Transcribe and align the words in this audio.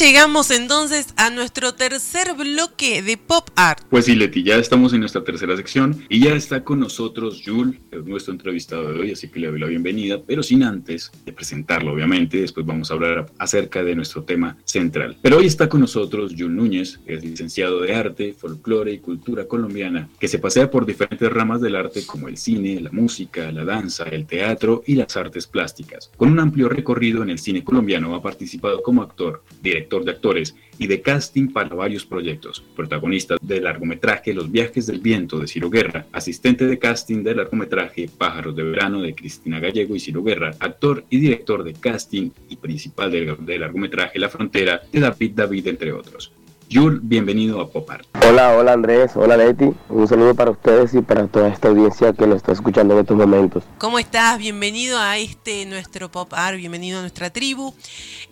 Llegamos 0.00 0.50
entonces 0.50 1.08
a 1.16 1.30
nuestro 1.30 1.74
tercer 1.74 2.34
bloque 2.34 3.02
de 3.02 3.16
Pop 3.16 3.48
Art. 3.56 3.82
Pues 3.88 4.04
sí, 4.04 4.14
Leti, 4.14 4.42
ya 4.42 4.56
estamos 4.56 4.92
en 4.92 5.00
nuestra 5.00 5.24
tercera 5.24 5.56
sección 5.56 6.04
y 6.08 6.20
ya 6.20 6.34
está 6.34 6.64
con 6.64 6.80
nosotros 6.80 7.42
Jules, 7.44 7.78
nuestro 8.04 8.32
entrevistado 8.32 8.92
de 8.92 9.00
hoy, 9.00 9.12
así 9.12 9.28
que 9.28 9.40
le 9.40 9.50
doy 9.50 9.60
la 9.60 9.66
bienvenida, 9.66 10.20
pero 10.26 10.42
sin 10.42 10.62
antes 10.62 11.12
de 11.24 11.32
presentarlo, 11.32 11.92
obviamente, 11.92 12.40
después 12.40 12.66
vamos 12.66 12.90
a 12.90 12.94
hablar 12.94 13.26
acerca 13.38 13.82
de 13.82 13.94
nuestro 13.94 14.24
tema 14.24 14.56
central. 14.64 15.16
Pero 15.22 15.38
hoy 15.38 15.46
está 15.46 15.68
con 15.68 15.80
nosotros 15.80 16.32
Jules 16.36 16.56
Núñez, 16.56 16.98
que 17.06 17.14
es 17.14 17.24
licenciado 17.24 17.80
de 17.80 17.94
arte, 17.94 18.34
folclore 18.34 18.92
y 18.92 18.98
cultura 18.98 19.46
colombiana, 19.46 20.08
que 20.18 20.28
se 20.28 20.38
pasea 20.38 20.70
por 20.70 20.84
diferentes 20.84 21.32
ramas 21.32 21.60
del 21.60 21.76
arte 21.76 22.04
como 22.06 22.28
el 22.28 22.36
cine, 22.36 22.80
la 22.80 22.90
música, 22.90 23.50
la 23.52 23.64
danza, 23.64 24.04
el 24.04 24.26
teatro 24.26 24.82
y 24.86 24.94
las 24.94 25.16
artes 25.16 25.46
plásticas. 25.46 26.10
Con 26.16 26.32
un 26.32 26.40
amplio 26.40 26.68
recorrido 26.68 27.22
en 27.22 27.30
el 27.30 27.38
cine 27.38 27.64
colombiano 27.64 28.14
ha 28.14 28.22
participado 28.22 28.82
como 28.82 29.02
actor, 29.02 29.42
director, 29.62 30.04
de 30.04 30.12
actores 30.12 30.54
y 30.78 30.86
de 30.86 31.00
casting 31.00 31.48
para 31.48 31.74
varios 31.74 32.04
proyectos. 32.04 32.62
Protagonista 32.74 33.36
del 33.40 33.64
largometraje 33.64 34.34
Los 34.34 34.50
viajes 34.50 34.86
del 34.86 35.00
viento 35.00 35.38
de 35.38 35.48
Ciro 35.48 35.70
Guerra, 35.70 36.06
asistente 36.12 36.66
de 36.66 36.78
casting 36.78 37.22
del 37.22 37.38
largometraje 37.38 38.08
Pájaros 38.16 38.54
de 38.54 38.62
verano 38.62 39.00
de 39.00 39.14
Cristina 39.14 39.60
Gallego 39.60 39.96
y 39.96 40.00
Ciro 40.00 40.22
Guerra, 40.22 40.54
actor 40.60 41.04
y 41.10 41.18
director 41.18 41.64
de 41.64 41.72
casting 41.74 42.30
y 42.48 42.56
principal 42.56 43.10
del, 43.10 43.36
largometraje 43.60 44.18
La 44.18 44.28
Frontera 44.28 44.82
de 44.92 45.00
David 45.00 45.32
David, 45.34 45.66
entre 45.68 45.92
otros. 45.92 46.32
Yul, 46.68 46.98
bienvenido 47.00 47.60
a 47.60 47.68
Pop 47.68 47.88
Art. 47.88 48.06
Hola, 48.28 48.56
hola 48.56 48.72
Andrés, 48.72 49.12
hola 49.14 49.36
Leti. 49.36 49.72
Un 49.88 50.08
saludo 50.08 50.34
para 50.34 50.50
ustedes 50.50 50.94
y 50.94 51.00
para 51.00 51.28
toda 51.28 51.48
esta 51.48 51.68
audiencia 51.68 52.12
que 52.12 52.26
nos 52.26 52.38
está 52.38 52.52
escuchando 52.52 52.94
en 52.94 53.00
estos 53.00 53.16
momentos. 53.16 53.62
¿Cómo 53.78 54.00
estás? 54.00 54.38
Bienvenido 54.38 54.98
a 54.98 55.16
este 55.16 55.64
nuestro 55.66 56.10
Pop 56.10 56.32
Art, 56.34 56.56
bienvenido 56.56 56.98
a 56.98 57.02
nuestra 57.02 57.30
tribu. 57.30 57.72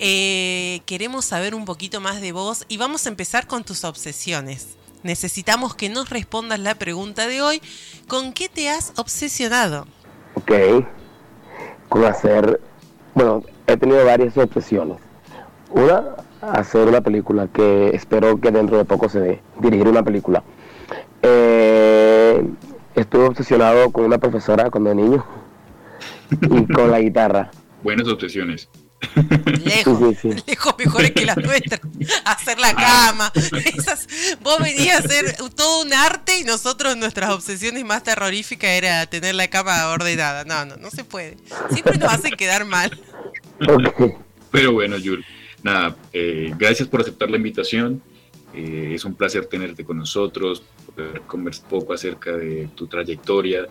Eh, 0.00 0.80
queremos 0.84 1.24
saber 1.26 1.54
un 1.54 1.64
poquito 1.64 2.00
más 2.00 2.20
de 2.20 2.32
vos 2.32 2.64
y 2.68 2.76
vamos 2.76 3.06
a 3.06 3.10
empezar 3.10 3.46
con 3.46 3.62
tus 3.62 3.84
obsesiones. 3.84 4.76
Necesitamos 5.04 5.76
que 5.76 5.88
nos 5.88 6.10
respondas 6.10 6.58
la 6.58 6.74
pregunta 6.74 7.28
de 7.28 7.40
hoy. 7.40 7.62
¿Con 8.08 8.32
qué 8.32 8.48
te 8.48 8.68
has 8.68 8.94
obsesionado? 8.96 9.86
Ok, 10.34 10.50
con 11.88 12.04
hacer, 12.04 12.60
bueno, 13.14 13.44
he 13.68 13.76
tenido 13.76 14.04
varias 14.04 14.36
obsesiones. 14.36 14.96
Una, 15.70 16.16
hacer 16.52 16.88
una 16.88 17.00
película 17.00 17.48
que 17.52 17.90
espero 17.94 18.40
que 18.40 18.50
dentro 18.50 18.76
de 18.76 18.84
poco 18.84 19.08
se 19.08 19.20
dé, 19.20 19.42
dirigir 19.60 19.88
una 19.88 20.02
película. 20.02 20.42
Eh, 21.22 22.44
estuve 22.94 23.24
obsesionado 23.24 23.90
con 23.90 24.04
una 24.04 24.18
profesora 24.18 24.70
cuando 24.70 24.94
niño 24.94 25.24
y 26.30 26.72
con 26.72 26.90
la 26.90 27.00
guitarra. 27.00 27.50
Buenas 27.82 28.08
obsesiones. 28.08 28.68
Lejos, 29.64 30.24
lejos 30.46 30.74
mejores 30.78 31.10
que 31.10 31.26
las 31.26 31.36
nuestras. 31.36 31.80
Hacer 32.24 32.58
la 32.58 32.74
cama. 32.74 33.32
vos 34.42 34.58
venías 34.60 34.96
a 34.96 35.04
hacer 35.04 35.36
todo 35.54 35.82
un 35.82 35.92
arte 35.92 36.38
y 36.38 36.44
nosotros 36.44 36.96
nuestras 36.96 37.30
obsesiones 37.30 37.84
más 37.84 38.02
terroríficas 38.02 38.70
era 38.70 39.04
tener 39.06 39.34
la 39.34 39.48
cama 39.48 39.88
ordenada. 39.88 40.44
No, 40.44 40.64
no, 40.64 40.76
no 40.76 40.90
se 40.90 41.04
puede. 41.04 41.36
Siempre 41.70 41.98
nos 41.98 42.12
hacen 42.12 42.32
quedar 42.32 42.64
mal. 42.64 42.98
Pero 44.50 44.72
bueno, 44.72 44.96
Yul, 44.96 45.24
nada, 45.64 45.96
eh, 46.12 46.52
gracias 46.56 46.86
por 46.88 47.00
aceptar 47.00 47.28
la 47.30 47.38
invitación. 47.38 48.00
Eh, 48.54 48.92
es 48.94 49.04
un 49.04 49.14
placer 49.14 49.46
tenerte 49.46 49.84
con 49.84 49.96
nosotros, 49.96 50.62
poder 50.94 51.22
conversar 51.22 51.68
poco 51.68 51.92
acerca 51.92 52.36
de 52.36 52.68
tu 52.76 52.86
trayectoria, 52.86 53.66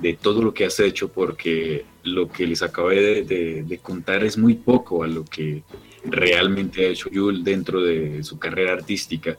de 0.00 0.14
todo 0.14 0.40
lo 0.42 0.54
que 0.54 0.66
has 0.66 0.78
hecho, 0.78 1.08
porque 1.08 1.84
lo 2.04 2.30
que 2.30 2.46
les 2.46 2.62
acabé 2.62 3.24
de, 3.24 3.80
contar 3.82 4.22
es 4.22 4.38
muy 4.38 4.54
poco 4.54 5.02
a 5.02 5.08
lo 5.08 5.24
que 5.24 5.64
realmente 6.04 6.86
ha 6.86 6.90
hecho 6.90 7.10
Yul 7.10 7.42
dentro 7.42 7.82
de 7.82 8.22
su 8.22 8.38
carrera 8.38 8.74
artística. 8.74 9.36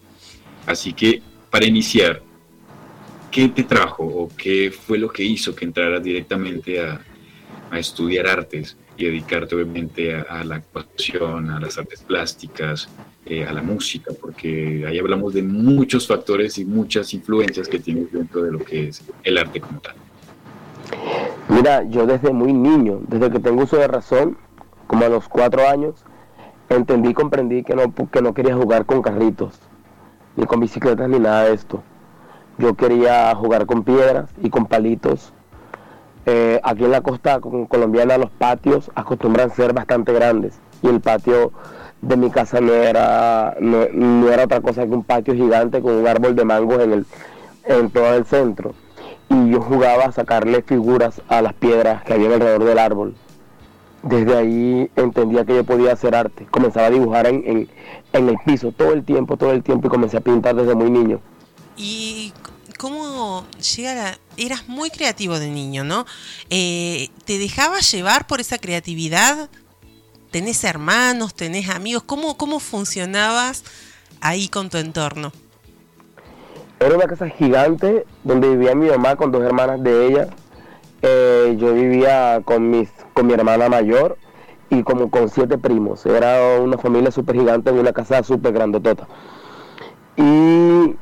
Así 0.66 0.92
que, 0.94 1.22
para 1.50 1.66
iniciar, 1.66 2.22
¿qué 3.32 3.48
te 3.48 3.64
trajo 3.64 4.04
o 4.04 4.30
qué 4.36 4.72
fue 4.72 4.98
lo 4.98 5.10
que 5.10 5.24
hizo 5.24 5.56
que 5.56 5.66
entraras 5.66 6.04
directamente 6.04 6.82
a 6.82 7.00
estudiar 7.80 8.28
artes? 8.28 8.76
Dedicarte 9.06 9.56
obviamente 9.56 10.16
a, 10.16 10.44
la 10.44 10.56
actuación, 10.56 11.50
a 11.50 11.60
las 11.60 11.78
artes 11.78 12.02
plásticas, 12.02 12.90
eh, 13.26 13.46
a 13.46 13.54
la 13.54 13.62
música, 13.62 14.12
porque 14.20 14.86
ahí 14.88 15.00
hablamos 15.00 15.34
de 15.34 15.44
muchos 15.44 16.08
factores 16.08 16.58
y 16.58 16.66
muchas 16.66 17.14
influencias 17.14 17.68
que 17.68 17.80
tienes 17.80 18.12
dentro 18.12 18.44
de 18.44 18.52
lo 18.52 18.60
que 18.60 18.90
es 18.90 19.04
el 19.24 19.38
arte 19.38 19.62
como 19.62 19.80
tal. 19.80 19.96
Mira, 21.50 21.84
yo 21.84 22.06
desde 22.06 22.32
muy 22.32 22.54
niño, 22.54 23.02
desde 23.08 23.30
que 23.30 23.40
tengo 23.40 23.64
uso 23.64 23.78
de 23.78 23.88
razón, 23.88 24.38
como 24.88 25.06
a 25.06 25.10
los 25.10 25.28
cuatro 25.28 25.68
años, 25.68 26.04
entendí 26.70 27.10
y 27.10 27.14
comprendí 27.14 27.64
que 27.64 27.76
no, 27.76 27.94
que 27.94 28.22
no 28.22 28.34
quería 28.34 28.56
jugar 28.56 28.86
con 28.86 29.02
carritos, 29.02 29.60
ni 30.36 30.46
con 30.46 30.60
bicicletas, 30.60 31.10
ni 31.10 31.20
nada 31.20 31.46
de 31.46 31.54
esto. 31.54 31.84
Yo 32.58 32.76
quería 32.76 33.34
jugar 33.36 33.66
con 33.66 33.84
piedras 33.84 34.30
y 34.42 34.50
con 34.50 34.66
palitos 34.66 35.34
eh, 36.26 36.60
aquí 36.64 36.84
en 36.84 36.92
la 36.92 37.02
costa 37.02 37.40
colombiana 37.40 38.18
los 38.18 38.30
patios 38.30 38.92
acostumbran 38.96 39.50
ser 39.52 39.74
bastante 39.74 40.14
grandes 40.14 40.60
y 40.84 40.88
el 40.88 41.02
patio 41.02 41.52
de 42.02 42.18
mi 42.18 42.30
casa 42.30 42.62
no 42.62 42.74
era, 42.74 43.56
no, 43.60 44.30
era 44.30 44.46
otra 44.46 44.62
cosa 44.62 44.86
que 44.86 44.92
un 44.92 45.04
patio 45.04 45.34
gigante 45.34 45.82
con 45.82 45.94
un 45.94 46.08
árbol 46.08 46.36
de 46.36 46.46
mangos 46.46 46.82
en, 46.82 46.94
el, 46.94 47.06
en 47.66 47.90
todo 47.90 48.14
el 48.16 48.26
centro. 48.26 48.74
Y 49.30 49.52
yo 49.52 49.62
jugaba 49.62 50.06
a 50.06 50.12
sacarle 50.12 50.62
figuras 50.62 51.22
a 51.28 51.42
las 51.42 51.54
piedras 51.54 52.04
que 52.04 52.14
había 52.14 52.34
alrededor 52.34 52.66
del 52.66 52.80
árbol. 52.80 53.16
Desde 54.04 54.36
ahí 54.36 54.92
entendía 54.96 55.46
que 55.46 55.56
yo 55.56 55.64
podía 55.64 55.94
hacer 55.94 56.16
arte. 56.16 56.48
Comenzaba 56.50 56.88
a 56.88 56.90
dibujar 56.90 57.28
en, 57.28 57.70
en 58.14 58.30
el 58.30 58.38
piso 58.46 58.72
todo 58.72 58.94
el 58.94 59.04
tiempo, 59.04 59.38
todo 59.38 59.52
el 59.52 59.64
tiempo 59.64 59.88
y 59.88 59.92
comencé 59.92 60.18
a 60.18 60.22
pintar 60.22 60.56
desde 60.56 60.76
muy 60.76 60.90
niño. 60.90 61.20
¿Y 61.78 62.34
cómo 62.78 63.46
llega 63.76 64.18
Eras 64.42 64.68
muy 64.68 64.90
creativo 64.90 65.38
de 65.38 65.52
niño, 65.52 65.84
¿no? 65.84 66.06
Eh, 66.50 67.10
¿Te 67.26 67.38
dejabas 67.38 67.92
llevar 67.92 68.26
por 68.26 68.40
esa 68.40 68.58
creatividad? 68.58 69.52
¿Tenés 70.32 70.64
hermanos? 70.64 71.36
¿Tenés 71.36 71.70
amigos? 71.70 72.02
¿Cómo, 72.02 72.38
cómo 72.38 72.60
funcionabas 72.60 73.64
ahí 74.20 74.48
con 74.48 74.72
tu 74.72 74.80
entorno? 74.80 75.32
Era 76.80 76.96
una 76.96 77.06
casa 77.06 77.30
gigante 77.30 78.08
donde 78.24 78.50
vivía 78.50 78.74
mi 78.74 78.90
mamá 78.90 79.16
con 79.16 79.32
dos 79.32 79.44
hermanas 79.44 79.84
de 79.84 80.08
ella. 80.08 80.30
Eh, 81.04 81.56
yo 81.60 81.76
vivía 81.76 82.42
con, 82.44 82.68
mis, 82.72 82.90
con 83.14 83.28
mi 83.28 83.34
hermana 83.34 83.70
mayor 83.70 84.18
y 84.72 84.82
como 84.82 85.12
con 85.12 85.30
siete 85.30 85.60
primos. 85.60 86.04
Era 86.08 86.60
una 86.60 86.80
familia 86.80 87.12
súper 87.12 87.36
gigante 87.36 87.70
en 87.70 87.78
una 87.78 87.94
casa 87.94 88.24
súper 88.24 88.54
grandotota. 88.54 89.08
Y 90.18 90.96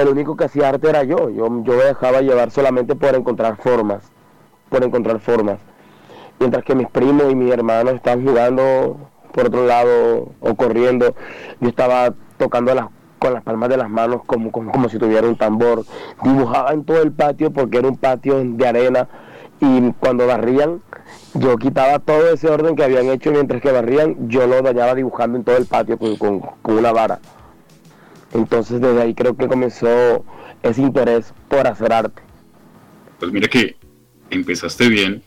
el 0.00 0.08
único 0.08 0.36
que 0.36 0.44
hacía 0.44 0.68
arte 0.68 0.88
era 0.88 1.04
yo. 1.04 1.30
yo. 1.30 1.46
Yo 1.62 1.76
me 1.76 1.84
dejaba 1.84 2.20
llevar 2.20 2.50
solamente 2.50 2.94
por 2.94 3.14
encontrar 3.14 3.56
formas, 3.56 4.10
por 4.68 4.84
encontrar 4.84 5.20
formas. 5.20 5.58
Mientras 6.38 6.64
que 6.64 6.74
mis 6.74 6.88
primos 6.88 7.30
y 7.30 7.34
mis 7.34 7.52
hermanos 7.52 7.94
estaban 7.94 8.24
jugando 8.24 8.96
por 9.32 9.46
otro 9.46 9.66
lado 9.66 10.32
o 10.40 10.54
corriendo, 10.54 11.14
yo 11.60 11.68
estaba 11.68 12.14
tocando 12.38 12.74
las, 12.74 12.86
con 13.18 13.34
las 13.34 13.42
palmas 13.42 13.68
de 13.68 13.76
las 13.76 13.88
manos 13.88 14.22
como, 14.26 14.50
como, 14.52 14.72
como 14.72 14.88
si 14.88 14.98
tuviera 14.98 15.26
un 15.26 15.36
tambor. 15.36 15.84
Dibujaba 16.22 16.72
en 16.72 16.84
todo 16.84 17.02
el 17.02 17.12
patio 17.12 17.50
porque 17.50 17.78
era 17.78 17.88
un 17.88 17.96
patio 17.96 18.42
de 18.44 18.66
arena 18.66 19.08
y 19.60 19.92
cuando 19.92 20.26
barrían 20.26 20.82
yo 21.34 21.56
quitaba 21.56 21.98
todo 21.98 22.32
ese 22.32 22.48
orden 22.48 22.76
que 22.76 22.84
habían 22.84 23.06
hecho 23.06 23.30
mientras 23.30 23.60
que 23.60 23.70
barrían, 23.72 24.28
yo 24.28 24.46
lo 24.46 24.62
dañaba 24.62 24.94
dibujando 24.94 25.38
en 25.38 25.44
todo 25.44 25.56
el 25.56 25.66
patio 25.66 25.98
con, 25.98 26.16
con, 26.16 26.40
con 26.40 26.78
una 26.78 26.92
vara. 26.92 27.20
Entonces 28.32 28.80
desde 28.80 29.02
ahí 29.02 29.14
creo 29.14 29.36
que 29.36 29.48
comenzó 29.48 30.24
ese 30.62 30.82
interés 30.82 31.32
por 31.48 31.66
hacer 31.66 31.92
arte. 31.92 32.22
Pues 33.18 33.32
mira 33.32 33.48
que 33.48 33.76
empezaste 34.30 34.88
bien 34.88 35.22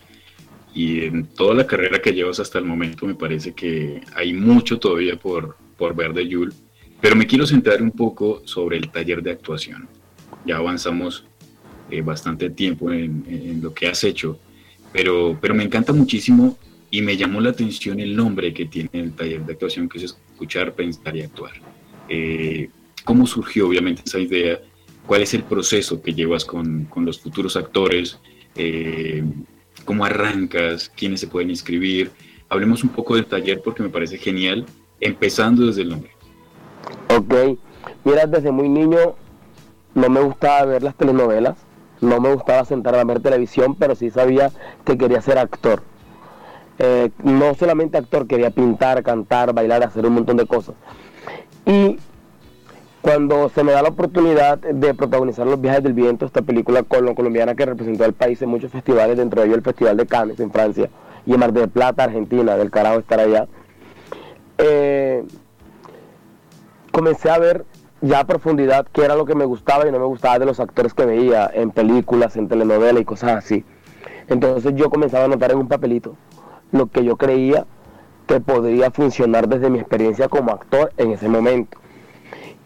y 0.74 1.06
en 1.06 1.26
toda 1.26 1.56
la 1.56 1.66
carrera 1.66 2.02
que 2.02 2.14
llevas 2.14 2.40
hasta 2.40 2.60
el 2.60 2.66
momento 2.66 3.06
me 3.06 3.16
parece 3.16 3.54
que 3.54 4.02
hay 4.16 4.34
mucho 4.34 4.80
todavía 4.80 5.16
por, 5.16 5.58
por 5.78 5.96
ver 5.96 6.14
de 6.14 6.28
Yul, 6.28 6.54
pero 7.02 7.16
me 7.16 7.26
quiero 7.26 7.48
centrar 7.48 7.82
un 7.82 7.92
poco 7.92 8.42
sobre 8.46 8.78
el 8.78 8.90
taller 8.90 9.24
de 9.24 9.32
actuación. 9.32 9.88
Ya 10.46 10.58
avanzamos 10.58 11.26
eh, 11.90 12.02
bastante 12.02 12.50
tiempo 12.50 12.92
en, 12.92 13.60
lo 13.62 13.74
que 13.74 13.88
has 13.88 14.04
hecho, 14.04 14.40
pero, 14.94 15.38
pero 15.42 15.56
me 15.56 15.64
encanta 15.64 15.92
muchísimo 15.92 16.58
y 16.92 17.02
me 17.02 17.18
llamó 17.18 17.42
la 17.42 17.50
atención 17.50 18.00
el 18.00 18.16
nombre 18.16 18.54
que 18.54 18.66
tiene 18.66 18.90
el 18.94 19.14
taller 19.14 19.46
de 19.46 19.54
actuación, 19.54 19.90
que 19.90 19.98
es 19.98 20.04
escuchar, 20.06 20.74
pensar 20.74 21.16
y 21.16 21.22
actuar. 21.22 21.54
Eh, 22.08 22.70
¿Cómo 23.10 23.26
surgió 23.26 23.68
obviamente 23.68 24.04
esa 24.06 24.20
idea? 24.20 24.60
¿Cuál 25.08 25.24
es 25.24 25.34
el 25.34 25.42
proceso 25.42 26.00
que 26.00 26.14
llevas 26.14 26.46
con, 26.46 26.86
con 26.86 27.06
los 27.06 27.20
futuros 27.20 27.56
actores? 27.56 28.20
Eh, 28.56 29.24
¿Cómo 29.84 30.06
arrancas? 30.06 30.92
¿Quiénes 30.96 31.22
se 31.22 31.26
pueden 31.26 31.50
inscribir? 31.50 32.12
Hablemos 32.50 32.84
un 32.84 32.92
poco 32.92 33.16
del 33.16 33.26
taller 33.26 33.64
porque 33.64 33.82
me 33.82 33.90
parece 33.90 34.20
genial, 34.20 34.68
empezando 35.00 35.66
desde 35.66 35.82
el 35.82 35.90
nombre. 35.90 36.12
Ok, 37.08 37.58
mira, 38.04 38.28
desde 38.28 38.52
muy 38.52 38.70
niño 38.70 39.16
no 39.96 40.10
me 40.10 40.20
gustaba 40.20 40.66
ver 40.66 40.84
las 40.84 40.94
telenovelas, 40.94 41.58
no 42.02 42.22
me 42.22 42.32
gustaba 42.32 42.64
sentarme 42.64 43.00
a 43.00 43.06
ver 43.06 43.22
televisión, 43.22 43.74
pero 43.74 43.96
sí 43.96 44.12
sabía 44.12 44.52
que 44.86 45.00
quería 45.00 45.20
ser 45.24 45.40
actor. 45.40 45.82
Eh, 46.78 47.10
no 47.24 47.56
solamente 47.56 47.98
actor, 47.98 48.28
quería 48.28 48.52
pintar, 48.52 49.02
cantar, 49.02 49.52
bailar, 49.52 49.82
hacer 49.82 50.06
un 50.06 50.14
montón 50.14 50.38
de 50.38 50.46
cosas. 50.46 50.76
Y 51.66 51.98
cuando 53.02 53.50
se 53.50 53.64
me 53.64 53.72
da 53.72 53.82
la 53.82 53.90
oportunidad 53.90 54.58
de 54.58 54.94
protagonizar 54.94 55.48
Los 55.48 55.62
Viajes 55.62 55.84
del 55.84 55.94
Viento, 55.94 56.26
esta 56.26 56.42
película 56.42 56.84
colombiana 56.84 57.56
que 57.56 57.66
representó 57.66 58.04
al 58.04 58.14
país 58.14 58.42
en 58.42 58.50
muchos 58.50 58.72
festivales, 58.72 59.18
dentro 59.18 59.42
de 59.42 59.48
ellos 59.48 59.58
el 59.58 59.64
Festival 59.64 59.98
de 59.98 60.06
Cannes 60.06 60.40
en 60.40 60.52
Francia 60.52 60.90
y 61.26 61.34
en 61.34 61.40
Mar 61.40 61.54
del 61.54 61.70
Plata, 61.70 62.04
Argentina, 62.04 62.58
del 62.58 62.72
carajo 62.72 63.00
estar 63.00 63.20
allá, 63.20 63.48
eh, 64.58 65.24
comencé 66.92 67.30
a 67.30 67.40
ver 67.40 67.66
ya 68.02 68.20
a 68.20 68.28
profundidad 68.28 68.86
qué 68.92 69.06
era 69.06 69.16
lo 69.16 69.26
que 69.26 69.36
me 69.36 69.46
gustaba 69.46 69.88
y 69.88 69.92
no 69.92 70.00
me 70.00 70.06
gustaba 70.06 70.40
de 70.40 70.46
los 70.46 70.60
actores 70.60 70.94
que 70.94 71.06
veía 71.06 71.50
en 71.54 71.72
películas, 71.72 72.36
en 72.36 72.48
telenovelas 72.48 73.02
y 73.02 73.06
cosas 73.06 73.32
así. 73.32 73.66
Entonces 74.28 74.74
yo 74.76 74.90
comenzaba 74.90 75.26
a 75.26 75.28
notar 75.28 75.52
en 75.52 75.58
un 75.58 75.68
papelito 75.68 76.16
lo 76.72 76.88
que 76.88 77.04
yo 77.04 77.16
creía 77.16 77.66
que 78.28 78.40
podría 78.40 78.92
funcionar 78.92 79.48
desde 79.48 79.70
mi 79.70 79.80
experiencia 79.80 80.28
como 80.28 80.52
actor 80.52 80.92
en 80.98 81.12
ese 81.12 81.28
momento. 81.28 81.80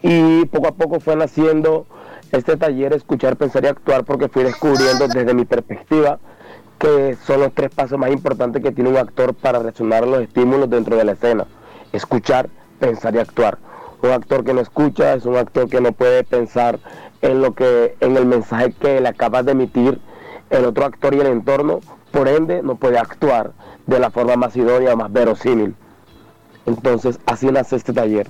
Y 0.03 0.45
poco 0.45 0.67
a 0.67 0.73
poco 0.73 0.99
fue 0.99 1.15
naciendo 1.15 1.85
este 2.33 2.57
taller 2.57 2.93
Escuchar, 2.93 3.37
Pensar 3.37 3.63
y 3.63 3.67
Actuar 3.67 4.03
porque 4.03 4.27
fui 4.27 4.43
descubriendo 4.43 5.07
desde 5.07 5.33
mi 5.33 5.45
perspectiva 5.45 6.19
que 6.77 7.15
son 7.25 7.39
los 7.39 7.53
tres 7.53 7.71
pasos 7.73 7.97
más 7.97 8.11
importantes 8.11 8.61
que 8.61 8.73
tiene 8.73 8.89
un 8.89 8.97
actor 8.97 9.33
para 9.33 9.59
reaccionar 9.59 10.03
a 10.03 10.05
los 10.05 10.21
estímulos 10.21 10.69
dentro 10.69 10.97
de 10.97 11.05
la 11.05 11.13
escena. 11.13 11.47
Escuchar, 11.93 12.49
pensar 12.79 13.15
y 13.15 13.19
actuar. 13.19 13.57
Un 14.01 14.09
actor 14.09 14.43
que 14.43 14.53
no 14.53 14.59
escucha 14.59 15.13
es 15.13 15.25
un 15.25 15.37
actor 15.37 15.69
que 15.69 15.79
no 15.79 15.93
puede 15.93 16.25
pensar 16.25 16.79
en 17.21 17.41
lo 17.41 17.53
que 17.53 17.95
en 18.01 18.17
el 18.17 18.25
mensaje 18.25 18.73
que 18.73 18.99
le 18.99 19.07
acaba 19.07 19.43
de 19.43 19.53
emitir 19.53 20.01
el 20.49 20.65
otro 20.65 20.83
actor 20.83 21.13
y 21.13 21.21
el 21.21 21.27
entorno, 21.27 21.79
por 22.11 22.27
ende 22.27 22.61
no 22.61 22.75
puede 22.75 22.97
actuar 22.97 23.53
de 23.87 23.99
la 23.99 24.11
forma 24.11 24.35
más 24.35 24.53
idónea, 24.57 24.97
más 24.97 25.13
verosímil. 25.13 25.75
Entonces, 26.65 27.19
así 27.25 27.45
nace 27.47 27.77
este 27.77 27.93
taller. 27.93 28.27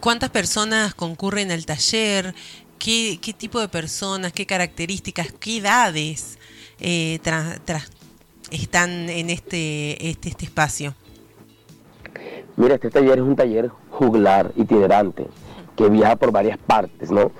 ¿Cuántas 0.00 0.30
personas 0.30 0.94
concurren 0.94 1.50
al 1.50 1.66
taller? 1.66 2.34
¿Qué, 2.78 3.18
tipo 3.36 3.60
de 3.60 3.68
personas, 3.68 4.32
qué 4.32 4.46
características, 4.46 5.30
qué 5.38 5.58
edades 5.58 6.38
eh, 6.80 7.20
están 8.50 8.90
en 9.10 9.28
este, 9.28 10.08
este, 10.08 10.30
este 10.30 10.46
espacio? 10.46 10.94
Mira, 12.56 12.76
este 12.76 12.90
taller 12.90 13.18
es 13.18 13.24
un 13.24 13.36
taller 13.36 13.70
juglar, 13.90 14.52
itinerante, 14.56 15.26
que 15.76 15.90
viaja 15.90 16.16
por 16.16 16.32
varias 16.32 16.56
partes, 16.56 17.10
¿no? 17.10 17.30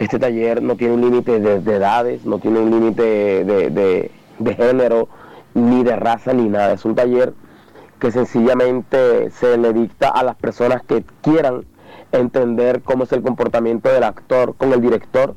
Este 0.00 0.18
taller 0.18 0.60
no 0.60 0.76
tiene 0.76 0.94
un 0.94 1.02
límite 1.02 1.38
de, 1.38 1.76
edades, 1.76 2.24
no 2.24 2.40
tiene 2.40 2.58
un 2.58 2.70
límite 2.72 3.02
de, 3.44 4.10
de 4.38 4.54
género, 4.56 5.08
ni 5.54 5.84
de 5.84 5.94
raza, 5.94 6.32
ni 6.32 6.48
nada. 6.48 6.72
Es 6.72 6.84
un 6.84 6.96
taller 6.96 7.32
que 8.00 8.10
sencillamente 8.10 9.30
se 9.30 9.56
le 9.56 9.72
dicta 9.72 10.08
a 10.08 10.24
las 10.24 10.34
personas 10.34 10.82
que 10.82 11.04
quieran 11.22 11.64
entender 12.12 12.82
cómo 12.82 13.04
es 13.04 13.12
el 13.12 13.22
comportamiento 13.22 13.88
del 13.88 14.04
actor 14.04 14.54
con 14.56 14.72
el 14.72 14.80
director 14.80 15.34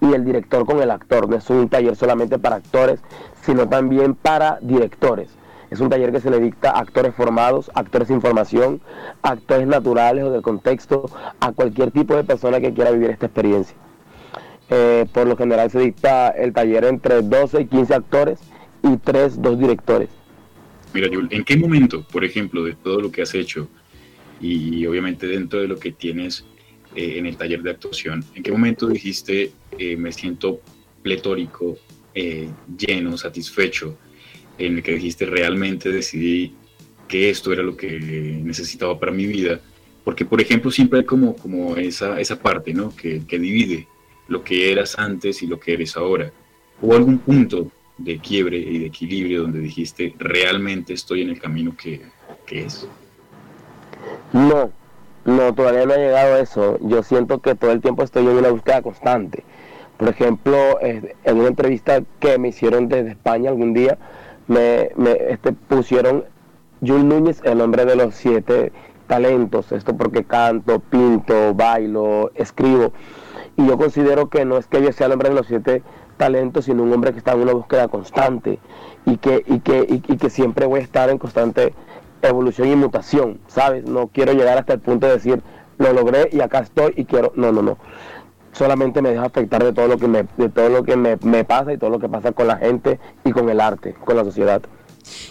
y 0.00 0.12
el 0.12 0.24
director 0.24 0.66
con 0.66 0.82
el 0.82 0.90
actor. 0.90 1.28
No 1.28 1.36
es 1.36 1.48
un 1.50 1.68
taller 1.68 1.96
solamente 1.96 2.38
para 2.38 2.56
actores, 2.56 3.00
sino 3.42 3.68
también 3.68 4.14
para 4.14 4.58
directores. 4.60 5.30
Es 5.70 5.80
un 5.80 5.88
taller 5.88 6.12
que 6.12 6.20
se 6.20 6.30
le 6.30 6.38
dicta 6.38 6.70
a 6.70 6.80
actores 6.80 7.14
formados, 7.14 7.70
actores 7.74 8.08
sin 8.08 8.20
formación, 8.20 8.82
actores 9.22 9.66
naturales 9.66 10.24
o 10.24 10.30
del 10.30 10.42
contexto, 10.42 11.10
a 11.40 11.52
cualquier 11.52 11.90
tipo 11.90 12.14
de 12.14 12.24
persona 12.24 12.60
que 12.60 12.74
quiera 12.74 12.90
vivir 12.90 13.10
esta 13.10 13.26
experiencia. 13.26 13.74
Eh, 14.68 15.06
por 15.12 15.26
lo 15.26 15.36
general 15.36 15.70
se 15.70 15.78
dicta 15.78 16.28
el 16.28 16.52
taller 16.52 16.84
entre 16.84 17.22
12 17.22 17.62
y 17.62 17.66
15 17.66 17.94
actores 17.94 18.40
y 18.82 18.96
3, 18.96 19.40
2 19.40 19.58
directores. 19.58 20.10
Mira, 20.92 21.08
Yul, 21.08 21.28
¿en 21.30 21.44
qué 21.44 21.56
momento, 21.56 22.04
por 22.12 22.24
ejemplo, 22.24 22.64
de 22.64 22.74
todo 22.74 23.00
lo 23.00 23.10
que 23.10 23.22
has 23.22 23.34
hecho, 23.34 23.68
y 24.42 24.84
obviamente 24.86 25.26
dentro 25.26 25.60
de 25.60 25.68
lo 25.68 25.78
que 25.78 25.92
tienes 25.92 26.44
eh, 26.96 27.14
en 27.16 27.26
el 27.26 27.36
taller 27.36 27.62
de 27.62 27.70
actuación, 27.70 28.24
¿en 28.34 28.42
qué 28.42 28.50
momento 28.50 28.88
dijiste 28.88 29.52
eh, 29.78 29.96
me 29.96 30.12
siento 30.12 30.60
pletórico, 31.02 31.78
eh, 32.14 32.48
lleno, 32.76 33.16
satisfecho, 33.16 33.96
en 34.58 34.76
el 34.76 34.82
que 34.82 34.94
dijiste 34.94 35.24
realmente 35.24 35.90
decidí 35.90 36.54
que 37.08 37.30
esto 37.30 37.52
era 37.52 37.62
lo 37.62 37.76
que 37.76 37.98
necesitaba 37.98 38.98
para 38.98 39.12
mi 39.12 39.26
vida? 39.26 39.60
Porque, 40.04 40.24
por 40.24 40.40
ejemplo, 40.40 40.70
siempre 40.70 40.98
hay 40.98 41.04
como, 41.04 41.36
como 41.36 41.76
esa, 41.76 42.20
esa 42.20 42.40
parte 42.40 42.74
¿no? 42.74 42.94
que, 42.96 43.22
que 43.26 43.38
divide 43.38 43.86
lo 44.26 44.42
que 44.42 44.72
eras 44.72 44.98
antes 44.98 45.42
y 45.42 45.46
lo 45.46 45.60
que 45.60 45.74
eres 45.74 45.96
ahora. 45.96 46.32
¿Hubo 46.80 46.96
algún 46.96 47.18
punto 47.18 47.70
de 47.96 48.18
quiebre 48.18 48.58
y 48.58 48.78
de 48.78 48.86
equilibrio 48.86 49.42
donde 49.42 49.60
dijiste 49.60 50.14
realmente 50.18 50.92
estoy 50.94 51.22
en 51.22 51.30
el 51.30 51.40
camino 51.40 51.76
que, 51.76 52.00
que 52.44 52.64
es? 52.64 52.88
No, 54.32 54.70
no, 55.24 55.54
todavía 55.54 55.86
no 55.86 55.92
ha 55.92 55.98
llegado 55.98 56.34
a 56.34 56.40
eso. 56.40 56.78
Yo 56.80 57.02
siento 57.02 57.40
que 57.40 57.54
todo 57.54 57.70
el 57.70 57.80
tiempo 57.80 58.02
estoy 58.02 58.26
en 58.26 58.36
una 58.36 58.50
búsqueda 58.50 58.82
constante. 58.82 59.44
Por 59.98 60.08
ejemplo, 60.08 60.56
en 60.80 61.14
una 61.38 61.48
entrevista 61.48 62.02
que 62.18 62.38
me 62.38 62.48
hicieron 62.48 62.88
desde 62.88 63.10
España 63.10 63.50
algún 63.50 63.72
día, 63.74 63.98
me, 64.48 64.90
este, 65.28 65.52
pusieron 65.52 66.24
Jules 66.80 67.04
Núñez, 67.04 67.40
el 67.44 67.58
nombre 67.58 67.84
de 67.84 67.94
los 67.94 68.14
siete 68.14 68.72
talentos. 69.06 69.70
Esto 69.70 69.96
porque 69.96 70.24
canto, 70.24 70.80
pinto, 70.80 71.54
bailo, 71.54 72.32
escribo. 72.34 72.92
Y 73.56 73.66
yo 73.66 73.76
considero 73.76 74.28
que 74.28 74.44
no 74.44 74.56
es 74.56 74.66
que 74.66 74.82
yo 74.82 74.92
sea 74.92 75.06
el 75.06 75.12
hombre 75.12 75.28
de 75.28 75.36
los 75.36 75.46
siete 75.46 75.82
talentos, 76.16 76.64
sino 76.64 76.82
un 76.82 76.92
hombre 76.92 77.12
que 77.12 77.18
está 77.18 77.32
en 77.32 77.42
una 77.42 77.52
búsqueda 77.52 77.88
constante 77.88 78.58
y 79.04 79.18
que, 79.18 79.44
y 79.46 79.60
que 79.60 80.30
siempre 80.30 80.66
voy 80.66 80.80
a 80.80 80.82
estar 80.82 81.10
en 81.10 81.18
constante 81.18 81.74
evolución 82.28 82.68
y 82.68 82.76
mutación, 82.76 83.40
¿sabes? 83.48 83.84
No 83.84 84.08
quiero 84.08 84.32
llegar 84.32 84.58
hasta 84.58 84.74
el 84.74 84.80
punto 84.80 85.06
de 85.06 85.14
decir, 85.14 85.42
lo 85.78 85.92
logré 85.92 86.28
y 86.32 86.40
acá 86.40 86.60
estoy 86.60 86.94
y 86.96 87.04
quiero, 87.04 87.32
no, 87.36 87.52
no, 87.52 87.62
no. 87.62 87.78
Solamente 88.52 89.00
me 89.00 89.10
deja 89.10 89.24
afectar 89.24 89.64
de 89.64 89.72
todo 89.72 89.88
lo 89.88 89.98
que 89.98 90.08
me, 90.08 90.26
de 90.36 90.48
todo 90.48 90.68
lo 90.68 90.84
que 90.84 90.96
me, 90.96 91.44
pasa 91.44 91.72
y 91.72 91.78
todo 91.78 91.90
lo 91.90 91.98
que 91.98 92.08
pasa 92.08 92.32
con 92.32 92.46
la 92.46 92.56
gente 92.56 93.00
y 93.24 93.32
con 93.32 93.48
el 93.48 93.60
arte, 93.60 93.94
con 94.04 94.16
la 94.16 94.24
sociedad. 94.24 94.62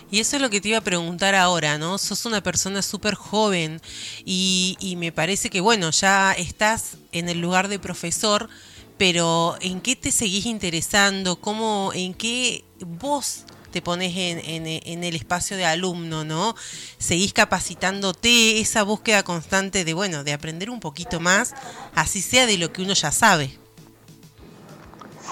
Y 0.10 0.20
eso 0.20 0.36
es 0.36 0.42
lo 0.42 0.50
que 0.50 0.60
te 0.60 0.70
iba 0.70 0.80
a 0.80 0.82
preguntar 0.82 1.36
ahora, 1.36 1.78
¿no? 1.78 1.98
Sos 1.98 2.26
una 2.26 2.42
persona 2.42 2.82
súper 2.82 3.16
joven 3.16 3.80
y, 4.26 4.76
y, 4.80 4.98
me 4.98 5.12
parece 5.12 5.50
que, 5.50 5.62
bueno, 5.62 5.92
ya 5.92 6.34
estás 6.34 6.98
en 7.12 7.30
el 7.30 7.40
lugar 7.40 7.70
de 7.70 7.80
profesor, 7.80 8.50
pero 8.98 9.56
¿en 9.62 9.80
qué 9.80 9.96
te 9.96 10.12
seguís 10.12 10.46
interesando? 10.46 11.38
¿Cómo, 11.38 11.92
en 11.94 12.14
qué 12.14 12.66
vos 12.86 13.46
te 13.72 13.82
pones 13.82 14.14
en, 14.16 15.04
el 15.04 15.16
espacio 15.16 15.58
de 15.58 15.66
alumno, 15.66 16.24
¿no? 16.24 16.56
Seguís 16.98 17.34
capacitándote, 17.34 18.60
esa 18.60 18.84
búsqueda 18.84 19.24
constante 19.24 19.84
de, 19.86 19.94
bueno, 19.94 20.24
de 20.24 20.34
aprender 20.34 20.70
un 20.70 20.80
poquito 20.80 21.20
más, 21.20 21.56
así 21.96 22.22
sea 22.22 22.46
de 22.46 22.58
lo 22.58 22.72
que 22.72 22.82
uno 22.82 22.94
ya 22.94 23.12
sabe. 23.12 23.58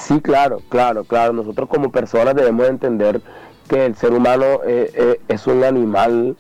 Sí, 0.08 0.22
claro, 0.22 0.62
claro, 0.70 1.04
claro. 1.04 1.34
Nosotros 1.34 1.70
como 1.70 1.92
personas 1.92 2.34
debemos 2.36 2.68
entender 2.68 3.22
que 3.68 3.86
el 3.86 3.96
ser 3.96 4.14
humano 4.14 4.62
eh, 4.66 4.92
eh, 4.96 5.22
es 5.28 5.46
un 5.46 5.64
animal 5.64 6.36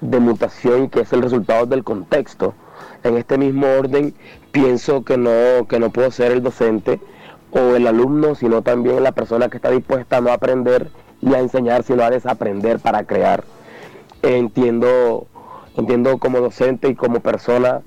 de 0.00 0.18
mutación 0.18 0.84
y 0.84 0.88
que 0.88 1.00
es 1.00 1.12
el 1.12 1.22
resultado 1.22 1.66
del 1.66 1.84
contexto. 1.84 2.54
En 3.02 3.16
este 3.16 3.36
mismo 3.38 3.66
orden, 3.66 4.14
pienso 4.52 5.04
que 5.04 5.16
no, 5.16 5.66
que 5.68 5.78
no 5.78 5.90
puedo 5.90 6.10
ser 6.10 6.32
el 6.32 6.42
docente 6.42 7.00
o 7.50 7.76
el 7.76 7.86
alumno, 7.86 8.34
sino 8.34 8.62
también 8.62 9.02
la 9.02 9.12
persona 9.12 9.48
que 9.48 9.58
está 9.58 9.70
dispuesta 9.70 10.18
a 10.18 10.20
no 10.20 10.32
aprender 10.32 10.90
y 11.22 11.34
a 11.34 11.38
enseñar, 11.38 11.84
sino 11.84 12.02
a 12.02 12.10
desaprender 12.10 12.80
para 12.80 13.04
crear. 13.04 13.44
Entiendo, 14.22 15.26
entiendo 15.76 16.18
como 16.18 16.40
docente 16.40 16.88
y 16.88 16.94
como 16.94 17.20
persona 17.20 17.82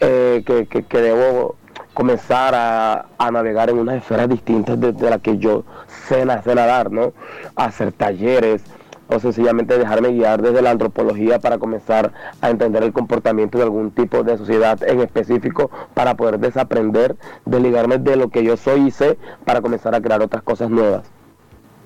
eh, 0.00 0.44
que, 0.44 1.00
debo 1.00 1.56
comenzar 1.94 2.54
a, 2.54 3.30
navegar 3.32 3.70
en 3.70 3.78
unas 3.78 3.96
esferas 3.96 4.28
distintas 4.28 4.78
de, 4.80 4.92
las 4.92 5.20
que 5.20 5.38
yo 5.38 5.64
sé, 6.06 6.24
sé 6.44 6.54
nadar, 6.54 6.90
¿no? 6.92 7.12
Hacer 7.56 7.92
talleres, 7.92 8.62
o 9.08 9.18
sencillamente 9.18 9.78
dejarme 9.78 10.10
guiar 10.10 10.42
desde 10.42 10.62
la 10.62 10.70
antropología 10.70 11.38
para 11.38 11.58
comenzar 11.58 12.12
a 12.40 12.50
entender 12.50 12.82
el 12.82 12.92
comportamiento 12.92 13.58
de 13.58 13.64
algún 13.64 13.90
tipo 13.90 14.22
de 14.22 14.36
sociedad 14.36 14.78
en 14.82 15.00
específico 15.00 15.70
para 15.94 16.14
poder 16.14 16.38
desaprender, 16.38 17.16
desligarme 17.46 17.98
de 17.98 18.16
lo 18.16 18.28
que 18.28 18.44
yo 18.44 18.56
soy 18.56 18.88
y 18.88 18.90
sé 18.90 19.18
para 19.44 19.62
comenzar 19.62 19.94
a 19.94 20.00
crear 20.00 20.22
otras 20.22 20.42
cosas 20.42 20.70
nuevas. 20.70 21.17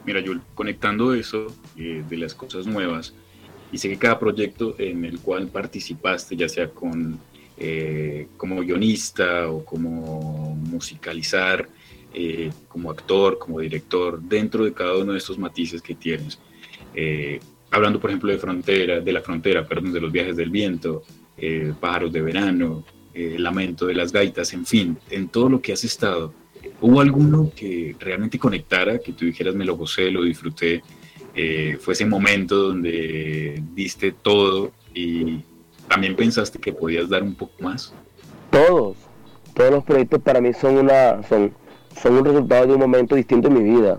Mira, 0.04 0.20
Yul, 0.20 0.42
conectando 0.54 1.14
eso 1.14 1.46
eh, 1.76 2.02
de 2.08 2.16
las 2.16 2.34
cosas 2.34 2.66
nuevas, 2.66 3.14
y 3.70 3.78
sé 3.78 3.88
que 3.88 3.98
cada 3.98 4.18
proyecto 4.18 4.74
en 4.78 5.04
el 5.04 5.20
cual 5.20 5.48
participaste, 5.48 6.36
ya 6.36 6.48
sea 6.48 6.68
con 6.68 7.18
eh, 7.56 8.28
como 8.36 8.60
guionista 8.60 9.48
o 9.48 9.64
como 9.64 10.54
musicalizar, 10.56 11.68
eh, 12.14 12.50
como 12.68 12.90
actor, 12.90 13.38
como 13.38 13.60
director, 13.60 14.20
dentro 14.20 14.64
de 14.64 14.74
cada 14.74 14.98
uno 14.98 15.12
de 15.12 15.18
estos 15.18 15.38
matices 15.38 15.80
que 15.80 15.94
tienes. 15.94 16.38
Eh, 16.94 17.40
hablando, 17.70 17.98
por 18.00 18.10
ejemplo, 18.10 18.30
de 18.30 18.38
frontera, 18.38 19.00
de 19.00 19.12
la 19.12 19.22
frontera, 19.22 19.66
perdón, 19.66 19.94
de 19.94 20.00
los 20.00 20.12
viajes 20.12 20.36
del 20.36 20.50
viento, 20.50 21.04
eh, 21.38 21.72
pájaros 21.80 22.12
de 22.12 22.20
verano, 22.20 22.84
el 23.14 23.42
lamento 23.42 23.86
de 23.86 23.94
las 23.94 24.12
gaitas, 24.12 24.52
en 24.52 24.66
fin, 24.66 24.98
en 25.08 25.28
todo 25.28 25.48
lo 25.48 25.62
que 25.62 25.72
has 25.72 25.84
estado, 25.84 26.34
¿hubo 26.80 27.00
alguno 27.00 27.50
que 27.54 27.96
realmente 27.98 28.38
conectara, 28.38 28.98
que 28.98 29.12
tú 29.12 29.24
dijeras, 29.24 29.54
me 29.54 29.64
lo 29.64 29.76
gocé, 29.76 30.10
lo 30.10 30.22
disfruté? 30.22 30.82
fue 31.80 31.94
ese 31.94 32.04
momento 32.04 32.56
donde 32.56 33.62
diste 33.72 34.12
todo 34.12 34.70
y 34.94 35.40
también 35.88 36.14
pensaste 36.14 36.58
que 36.58 36.74
podías 36.74 37.08
dar 37.08 37.22
un 37.22 37.34
poco 37.34 37.54
más. 37.62 37.94
Todos, 38.50 38.98
todos 39.54 39.70
los 39.70 39.82
proyectos 39.82 40.20
para 40.20 40.42
mí 40.42 40.52
son 40.52 40.76
una, 40.76 41.22
son 41.22 41.54
son 42.00 42.16
un 42.16 42.24
resultado 42.24 42.66
de 42.66 42.74
un 42.74 42.80
momento 42.80 43.14
distinto 43.14 43.48
en 43.48 43.54
mi 43.54 43.62
vida. 43.62 43.98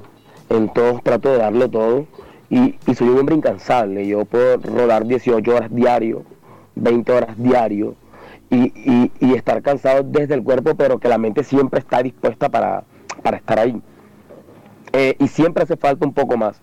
En 0.50 0.72
todos 0.74 1.02
trato 1.04 1.30
de 1.30 1.38
darle 1.38 1.70
todo 1.70 2.06
y, 2.50 2.76
soy 2.94 3.10
un 3.10 3.20
hombre 3.20 3.36
incansable. 3.36 4.06
Yo 4.08 4.26
puedo 4.26 4.58
rodar 4.58 5.06
18 5.06 5.56
horas 5.56 5.74
diario, 5.74 6.24
20 6.76 7.12
horas 7.12 7.38
diario 7.38 7.96
y, 8.54 9.34
estar 9.36 9.62
cansado 9.62 10.04
desde 10.04 10.36
el 10.36 10.44
cuerpo, 10.44 10.76
pero 10.76 11.00
que 11.00 11.08
la 11.08 11.18
mente 11.18 11.44
siempre 11.44 11.80
está 11.80 12.04
dispuesta 12.04 12.50
para, 12.50 12.84
estar 13.36 13.60
ahí. 13.60 13.82
Eh, 14.92 15.16
y 15.20 15.28
siempre 15.28 15.64
hace 15.64 15.76
falta 15.76 16.06
un 16.06 16.14
poco 16.14 16.38
más. 16.38 16.62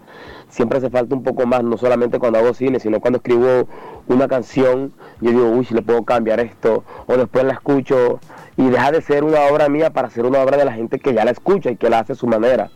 Siempre 0.49 0.79
hace 0.79 0.91
falta 0.91 1.15
un 1.15 1.23
poco 1.23 1.47
más, 1.47 1.65
no 1.65 1.77
solamente 1.77 2.19
cuando 2.19 2.39
hago 2.39 2.55
cine, 2.55 2.79
sino 2.79 3.01
cuando 3.01 3.19
escribo 3.19 3.67
una 4.07 4.29
canción, 4.29 4.93
yo 5.21 5.31
digo, 5.31 5.51
uy, 5.51 5.65
si 5.65 5.75
le 5.75 5.83
puedo 5.83 6.05
cambiar 6.05 6.41
esto, 6.41 6.85
o 7.07 7.17
después 7.17 7.45
la 7.45 7.55
escucho 7.55 8.21
y 8.57 8.69
deja 8.69 8.93
de 8.93 9.01
ser 9.01 9.25
una 9.25 9.41
obra 9.51 9.69
mía 9.69 9.91
para 9.91 10.11
ser 10.11 10.27
una 10.27 10.41
obra 10.41 10.57
de 10.57 10.65
la 10.65 10.73
gente 10.73 10.99
que 10.99 11.15
ya 11.15 11.25
la 11.25 11.31
escucha 11.33 11.71
y 11.71 11.77
que 11.77 11.91
la 11.91 12.01
hace 12.01 12.15
su 12.15 12.27
manera 12.27 12.71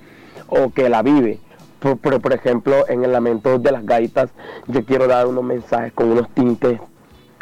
o 0.49 0.71
que 0.71 0.89
la 0.89 1.03
vive. 1.03 1.39
Por, 1.81 1.99
por, 1.99 2.33
ejemplo, 2.33 2.89
en 2.89 3.05
el 3.05 3.13
lamento 3.13 3.59
de 3.59 3.71
las 3.71 3.85
gaitas, 3.85 4.31
yo 4.67 4.85
quiero 4.87 5.07
dar 5.07 5.27
unos 5.27 5.45
mensajes 5.45 5.93
con 5.93 6.11
unos 6.11 6.31
tintes 6.31 6.81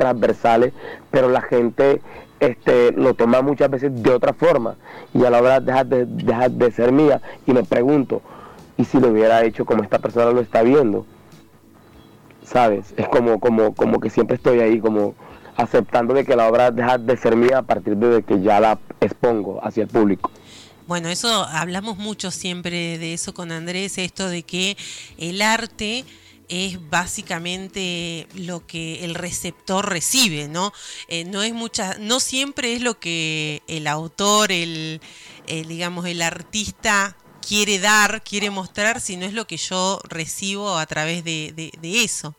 transversales, 0.03 0.73
pero 1.13 1.29
la 1.29 1.41
gente 1.43 2.03
este, 2.41 2.91
lo 2.93 3.15
toma 3.15 3.41
muchas 3.41 3.71
veces 3.71 4.03
de 4.03 4.11
otra 4.11 4.33
forma 4.33 4.75
y 5.15 5.25
a 5.25 5.31
la 5.31 5.41
hora 5.41 5.61
deja 5.61 5.85
de, 5.85 6.07
deja 6.07 6.49
de 6.49 6.73
ser 6.73 6.91
mía 6.91 7.23
y 7.47 7.53
me 7.53 7.63
pregunto, 7.63 8.21
¿y 8.77 8.85
si 8.85 8.99
lo 8.99 9.09
hubiera 9.09 9.45
hecho 9.45 9.65
como 9.65 9.85
esta 9.85 10.01
persona 10.01 10.33
lo 10.33 10.41
está 10.41 10.63
viendo? 10.63 11.07
¿Sabes? 12.45 12.95
Es 12.97 13.07
como, 13.07 13.39
como, 13.39 13.75
como 13.75 14.01
que 14.01 14.11
siempre 14.11 14.37
estoy 14.37 14.59
ahí, 14.59 14.81
como 14.81 15.15
aceptando 15.57 16.15
de 16.15 16.25
que 16.25 16.35
la 16.35 16.49
obra 16.49 16.73
deja 16.73 16.99
de 16.99 17.17
ser 17.17 17.37
mía 17.37 17.59
a 17.59 17.63
partir 17.63 17.97
de 17.97 18.25
que 18.25 18.41
ya 18.41 18.59
la 18.59 18.79
expongo 19.01 19.61
hacia 19.63 19.85
el 19.85 19.89
público. 19.89 20.33
Bueno, 20.89 21.09
eso 21.09 21.47
hablamos 21.49 21.97
mucho 21.97 22.33
siempre 22.33 22.99
de 22.99 23.15
eso 23.15 23.33
con 23.35 23.53
Andrés, 23.53 23.99
esto 23.99 24.29
de 24.29 24.43
que 24.43 24.77
el 25.17 25.41
arte 25.41 26.05
es 26.53 26.91
básicamente 26.91 28.29
lo 28.35 28.67
que 28.67 29.05
el 29.05 29.15
receptor 29.15 29.89
recibe, 29.89 30.49
¿no? 30.49 30.73
Eh, 31.09 31.25
no 31.25 31.43
es 31.43 31.53
mucha, 31.53 31.97
no 31.99 32.21
siempre 32.21 32.75
es 32.75 32.83
lo 32.83 33.01
que 33.01 33.63
el 33.69 33.87
autor, 33.87 34.53
el, 34.53 35.01
digamos, 35.47 36.07
el 36.07 36.23
artista 36.23 37.17
quiere 37.47 37.79
dar, 37.79 38.23
quiere 38.23 38.51
mostrar, 38.51 39.01
sino 39.01 39.27
es 39.27 39.33
lo 39.33 39.47
que 39.47 39.57
yo 39.57 40.01
recibo 40.09 40.77
a 40.77 40.87
través 40.87 41.25
de 41.25 41.73
eso. 41.83 42.35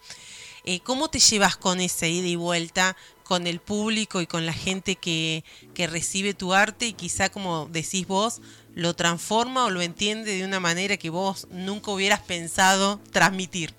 Eh, 0.66 0.80
¿Cómo 0.80 1.10
te 1.10 1.20
llevas 1.20 1.58
con 1.58 1.82
esa 1.82 2.08
ida 2.08 2.28
y 2.28 2.38
vuelta 2.38 2.96
con 3.24 3.48
el 3.48 3.60
público 3.60 4.22
y 4.22 4.28
con 4.28 4.46
la 4.46 4.54
gente 4.54 4.96
que, 4.96 5.44
recibe 5.76 6.34
tu 6.34 6.54
arte 6.54 6.88
y 6.88 6.94
quizá, 6.94 7.30
como 7.30 7.68
decís 7.70 8.08
vos, 8.08 8.42
lo 8.74 8.96
transforma 8.96 9.66
o 9.66 9.70
lo 9.70 9.82
entiende 9.82 10.38
de 10.38 10.46
una 10.46 10.62
manera 10.62 10.96
que 10.96 11.10
vos 11.10 11.48
nunca 11.52 11.92
hubieras 11.92 12.22
pensado 12.22 13.02
transmitir? 13.12 13.74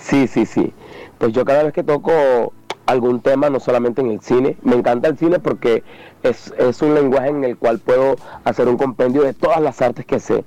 Sí, 0.00 0.26
sí, 0.26 0.46
sí. 0.46 0.72
Pues 1.18 1.32
yo 1.32 1.44
cada 1.44 1.62
vez 1.62 1.72
que 1.72 1.82
toco 1.82 2.52
algún 2.86 3.20
tema, 3.20 3.50
no 3.50 3.60
solamente 3.60 4.00
en 4.00 4.10
el 4.10 4.20
cine, 4.20 4.56
me 4.62 4.74
encanta 4.74 5.08
el 5.08 5.18
cine 5.18 5.38
porque 5.38 5.84
es, 6.22 6.52
es 6.58 6.82
un 6.82 6.94
lenguaje 6.94 7.28
en 7.28 7.44
el 7.44 7.56
cual 7.56 7.78
puedo 7.78 8.16
hacer 8.44 8.68
un 8.68 8.76
compendio 8.76 9.22
de 9.22 9.34
todas 9.34 9.60
las 9.60 9.80
artes 9.80 10.04
que 10.06 10.18
sé 10.18 10.44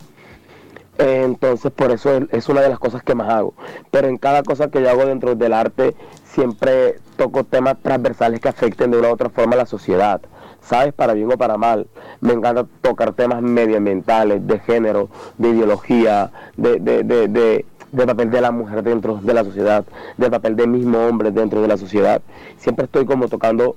entonces 0.97 1.71
por 1.71 1.91
eso 1.91 2.21
es 2.31 2.49
una 2.49 2.61
de 2.61 2.69
las 2.69 2.79
cosas 2.79 3.03
que 3.03 3.15
más 3.15 3.29
hago. 3.29 3.53
Pero 3.91 4.07
en 4.07 4.17
cada 4.17 4.43
cosa 4.43 4.69
que 4.69 4.81
yo 4.81 4.89
hago 4.89 5.05
dentro 5.05 5.35
del 5.35 5.53
arte 5.53 5.95
siempre 6.25 6.99
toco 7.15 7.43
temas 7.43 7.77
transversales 7.81 8.39
que 8.39 8.49
afecten 8.49 8.91
de 8.91 8.99
una 8.99 9.09
u 9.09 9.13
otra 9.13 9.29
forma 9.29 9.53
a 9.53 9.57
la 9.57 9.65
sociedad. 9.65 10.21
¿Sabes? 10.61 10.93
Para 10.93 11.13
bien 11.13 11.29
o 11.29 11.37
para 11.37 11.57
mal. 11.57 11.87
Me 12.21 12.31
encanta 12.31 12.65
tocar 12.81 13.11
temas 13.13 13.41
medioambientales, 13.41 14.47
de 14.47 14.59
género, 14.59 15.09
de 15.37 15.49
ideología, 15.49 16.31
de, 16.55 16.79
de, 16.79 17.03
de, 17.03 17.27
de 17.27 17.65
papel 17.93 18.31
de 18.31 18.41
la 18.41 18.51
mujer 18.51 18.83
dentro 18.83 19.19
de 19.21 19.33
la 19.33 19.43
sociedad, 19.43 19.85
del 20.17 20.31
papel 20.31 20.55
del 20.55 20.67
mismo 20.67 20.99
hombre 21.05 21.31
dentro 21.31 21.61
de 21.61 21.67
la 21.67 21.77
sociedad. 21.77 22.21
Siempre 22.57 22.85
estoy 22.85 23.05
como 23.05 23.27
tocando 23.27 23.75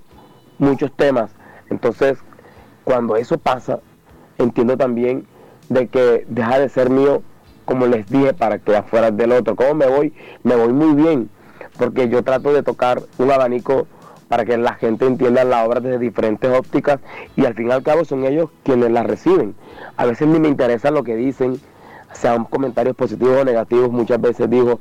muchos 0.58 0.90
temas. 0.92 1.30
Entonces, 1.70 2.18
cuando 2.84 3.16
eso 3.16 3.38
pasa, 3.38 3.80
entiendo 4.38 4.76
también 4.76 5.26
de 5.68 5.88
que 5.88 6.24
deja 6.28 6.58
de 6.58 6.68
ser 6.68 6.90
mío, 6.90 7.22
como 7.64 7.86
les 7.86 8.08
dije, 8.08 8.32
para 8.32 8.58
que 8.58 8.76
afuera 8.76 9.10
del 9.10 9.32
otro. 9.32 9.56
¿Cómo 9.56 9.74
me 9.74 9.86
voy? 9.86 10.14
Me 10.44 10.54
voy 10.54 10.72
muy 10.72 10.94
bien, 10.94 11.28
porque 11.78 12.08
yo 12.08 12.22
trato 12.22 12.52
de 12.52 12.62
tocar 12.62 13.02
un 13.18 13.30
abanico 13.30 13.86
para 14.28 14.44
que 14.44 14.56
la 14.56 14.74
gente 14.74 15.06
entienda 15.06 15.44
la 15.44 15.64
obra 15.64 15.80
desde 15.80 15.98
diferentes 15.98 16.50
ópticas 16.50 17.00
y 17.36 17.44
al 17.44 17.54
fin 17.54 17.68
y 17.68 17.72
al 17.72 17.82
cabo 17.82 18.04
son 18.04 18.24
ellos 18.24 18.50
quienes 18.64 18.90
la 18.90 19.02
reciben. 19.02 19.54
A 19.96 20.06
veces 20.06 20.26
ni 20.28 20.38
me 20.40 20.48
interesa 20.48 20.90
lo 20.90 21.04
que 21.04 21.16
dicen, 21.16 21.60
sean 22.12 22.44
comentarios 22.44 22.96
positivos 22.96 23.38
o 23.40 23.44
negativos, 23.44 23.90
muchas 23.90 24.20
veces 24.20 24.48
digo, 24.48 24.80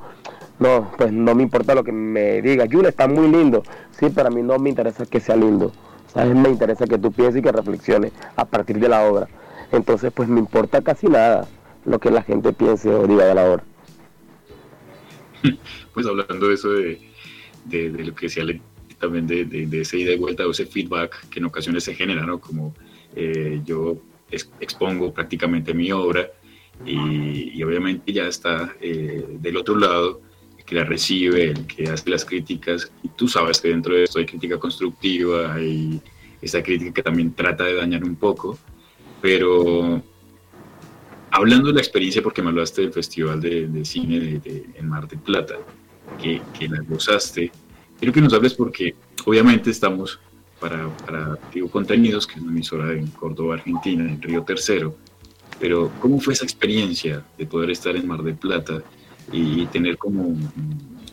no, 0.60 0.92
pues 0.98 1.12
no 1.12 1.36
me 1.36 1.44
importa 1.44 1.76
lo 1.76 1.84
que 1.84 1.92
me 1.92 2.42
diga, 2.42 2.66
Jules 2.70 2.90
está 2.90 3.08
muy 3.08 3.28
lindo, 3.28 3.64
sí, 3.92 4.08
pero 4.14 4.28
a 4.28 4.32
mí 4.32 4.42
no 4.42 4.58
me 4.58 4.70
interesa 4.70 5.06
que 5.06 5.20
sea 5.20 5.36
lindo, 5.36 5.72
¿sabes? 6.08 6.36
Me 6.36 6.50
interesa 6.50 6.86
que 6.86 6.98
tú 6.98 7.12
pienses 7.12 7.40
y 7.40 7.42
que 7.44 7.52
reflexiones 7.52 8.14
a 8.36 8.46
partir 8.46 8.80
de 8.80 8.90
la 8.90 9.04
obra. 9.04 9.28
Entonces, 9.72 10.12
pues 10.14 10.30
me 10.30 10.40
importa 10.40 10.82
casi 10.82 11.08
nada 11.08 11.48
lo 11.86 12.00
que 12.00 12.12
la 12.12 12.24
gente 12.24 12.54
piense 12.54 12.90
o 12.90 13.06
diga 13.08 13.26
de 13.26 13.36
la 13.36 13.52
obra. 13.52 13.64
Pues 15.94 16.06
hablando 16.08 16.50
de 16.50 16.56
eso, 16.56 16.72
de, 16.72 17.00
lo 17.72 18.14
que 18.14 18.26
decía 18.26 18.44
también 19.00 19.28
de, 19.28 19.46
de, 19.46 19.80
esa 19.80 19.96
ida 19.96 20.12
y 20.12 20.18
vuelta 20.18 20.46
o 20.46 20.52
ese 20.52 20.66
feedback 20.66 21.30
que 21.30 21.40
en 21.40 21.46
ocasiones 21.46 21.86
se 21.86 21.96
genera, 21.96 22.26
¿no? 22.26 22.40
Como 22.42 22.76
eh, 23.16 23.62
yo 23.64 23.96
expongo 24.60 25.14
prácticamente 25.14 25.74
mi 25.74 25.94
obra 25.94 26.30
y, 26.86 27.62
obviamente 27.64 28.12
ya 28.12 28.28
está 28.28 28.76
eh, 28.82 29.26
del 29.40 29.58
otro 29.58 29.78
lado 29.78 30.22
el 30.58 30.66
que 30.66 30.76
la 30.76 30.84
recibe, 30.84 31.52
el 31.52 31.66
que 31.68 31.90
hace 31.90 32.10
las 32.10 32.26
críticas 32.26 32.92
y 33.04 33.10
tú 33.10 33.28
sabes 33.28 33.62
que 33.62 33.70
dentro 33.70 33.96
de 33.96 34.04
esto 34.04 34.20
hay 34.20 34.26
crítica 34.26 34.60
constructiva, 34.60 35.54
hay 35.54 36.02
esa 36.42 36.62
crítica 36.62 36.94
que 36.94 37.04
también 37.04 37.34
trata 37.34 37.64
de 37.64 37.76
dañar 37.76 38.04
un 38.04 38.16
poco 38.16 38.58
pero 39.26 40.04
hablando 41.32 41.70
de 41.70 41.74
la 41.74 41.80
experiencia, 41.80 42.22
porque 42.22 42.44
me 42.44 42.50
hablaste 42.50 42.82
del 42.82 42.94
Festival 42.94 43.42
de, 43.42 43.84
Cine 43.84 44.20
de, 44.20 44.66
en 44.76 44.88
Mar 44.88 45.08
del 45.08 45.18
Plata, 45.18 45.56
que, 46.22 46.44
que, 46.58 46.68
la 46.68 46.82
gozaste, 46.82 47.52
quiero 47.98 48.14
que 48.14 48.22
nos 48.22 48.34
hables 48.34 48.54
porque 48.54 48.94
obviamente 49.26 49.72
estamos 49.72 50.20
para, 50.60 50.96
para 50.98 51.40
Digo 51.52 51.70
Contenidos, 51.72 52.28
que 52.28 52.36
es 52.36 52.42
una 52.42 52.52
emisora 52.52 52.94
en 52.94 53.08
Córdoba, 53.08 53.56
Argentina, 53.56 54.04
en 54.04 54.22
Río 54.22 54.44
Tercero, 54.44 54.96
pero 55.60 55.92
¿cómo 56.00 56.20
fue 56.20 56.34
esa 56.34 56.44
experiencia 56.44 57.24
de 57.38 57.46
poder 57.46 57.72
estar 57.72 57.96
en 57.96 58.08
Mar 58.08 58.22
del 58.22 58.36
Plata 58.36 58.82
y 59.32 59.66
tener 59.68 59.98
como, 59.98 60.36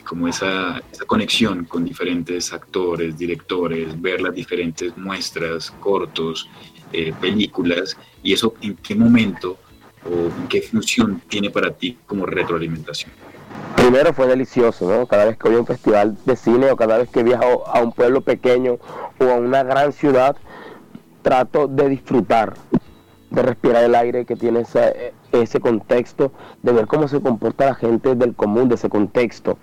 como 0.04 0.28
esa, 0.28 0.82
conexión 1.06 1.64
con 1.64 1.84
diferentes 1.84 2.52
actores, 2.52 3.16
directores, 3.16 4.00
ver 4.00 4.20
las 4.20 4.34
diferentes 4.34 4.96
muestras, 4.96 5.70
cortos, 5.70 6.48
eh, 6.92 7.12
películas 7.20 7.96
y 8.22 8.32
eso 8.32 8.54
en 8.60 8.76
qué 8.76 8.94
momento 8.94 9.56
o 10.04 10.26
en 10.40 10.48
qué 10.48 10.62
función 10.62 11.22
tiene 11.28 11.50
para 11.50 11.70
ti 11.70 11.98
como 12.06 12.26
retroalimentación? 12.26 13.10
Primero 13.76 14.12
fue 14.12 14.26
delicioso, 14.26 14.88
¿no? 14.90 15.06
Cada 15.06 15.24
vez 15.24 15.36
que 15.36 15.48
voy 15.48 15.56
a 15.56 15.60
un 15.60 15.66
festival 15.66 16.16
de 16.24 16.36
cine 16.36 16.70
o 16.70 16.76
cada 16.76 16.98
vez 16.98 17.08
que 17.08 17.22
viajo 17.22 17.66
a 17.66 17.80
un 17.80 17.92
pueblo 17.92 18.20
pequeño 18.20 18.78
o 19.18 19.24
a 19.24 19.34
una 19.36 19.62
gran 19.62 19.92
ciudad, 19.92 20.36
trato 21.22 21.68
de 21.68 21.88
disfrutar, 21.88 22.54
de 23.32 23.42
respirar 23.42 23.82
el 23.82 23.94
aire 23.94 24.24
que 24.24 24.36
tiene 24.36 24.64
ese 25.32 25.60
contexto, 25.60 26.32
de 26.62 26.72
ver 26.72 26.86
cómo 26.86 27.08
se 27.08 27.20
comporta 27.20 27.66
la 27.66 27.74
gente 27.74 28.14
del 28.14 28.34
común 28.34 28.68
de 28.68 28.74
ese 28.74 28.88
contexto. 28.88 29.58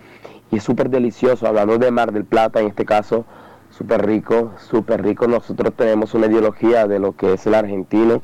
Y 0.52 0.58
es 0.58 0.64
súper 0.64 0.90
delicioso, 0.90 1.48
hablando 1.48 1.78
de 1.78 1.92
Mar 1.92 2.12
del 2.12 2.26
Plata, 2.26 2.60
en 2.60 2.68
este 2.68 2.84
caso, 2.84 3.26
súper 3.70 4.06
rico, 4.06 4.52
súper 4.58 5.04
rico. 5.04 5.28
Nosotros 5.28 5.74
tenemos 5.76 6.16
una 6.16 6.26
ideología 6.26 6.88
de 6.88 7.00
lo 7.00 7.16
que 7.16 7.34
es 7.34 7.46
el 7.46 7.54
argentino 7.54 8.24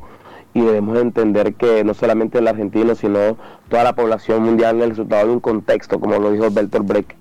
y 0.55 0.61
debemos 0.61 0.97
entender 0.97 1.53
que 1.53 1.83
no 1.83 1.93
solamente 1.93 2.39
el 2.39 2.47
argentino, 2.47 2.95
sino 2.95 3.37
toda 3.69 3.83
la 3.83 3.93
población 3.93 4.41
mundial 4.43 4.77
es 4.77 4.83
el 4.83 4.89
resultado 4.89 5.27
de 5.27 5.33
un 5.33 5.39
contexto, 5.39 5.99
como 5.99 6.17
lo 6.17 6.31
dijo 6.31 6.49
Bertolt 6.49 6.87
Brecht. 6.87 7.11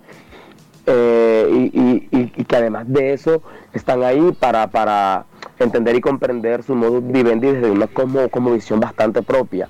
Eh, 0.87 1.71
y, 1.73 2.45
que 2.45 2.57
además 2.57 2.85
de 2.89 3.15
eso 3.15 3.43
están 3.73 4.03
ahí 4.03 4.33
para, 4.39 4.67
para 4.67 5.25
entender 5.59 5.97
y 5.97 6.01
comprender 6.03 6.63
su 6.63 6.75
modo 6.75 7.01
vivendi 7.01 7.53
desde 7.53 7.71
una 7.71 7.87
como, 7.87 8.29
como 8.29 8.53
visión 8.53 8.81
bastante 8.81 9.23
propia. 9.23 9.69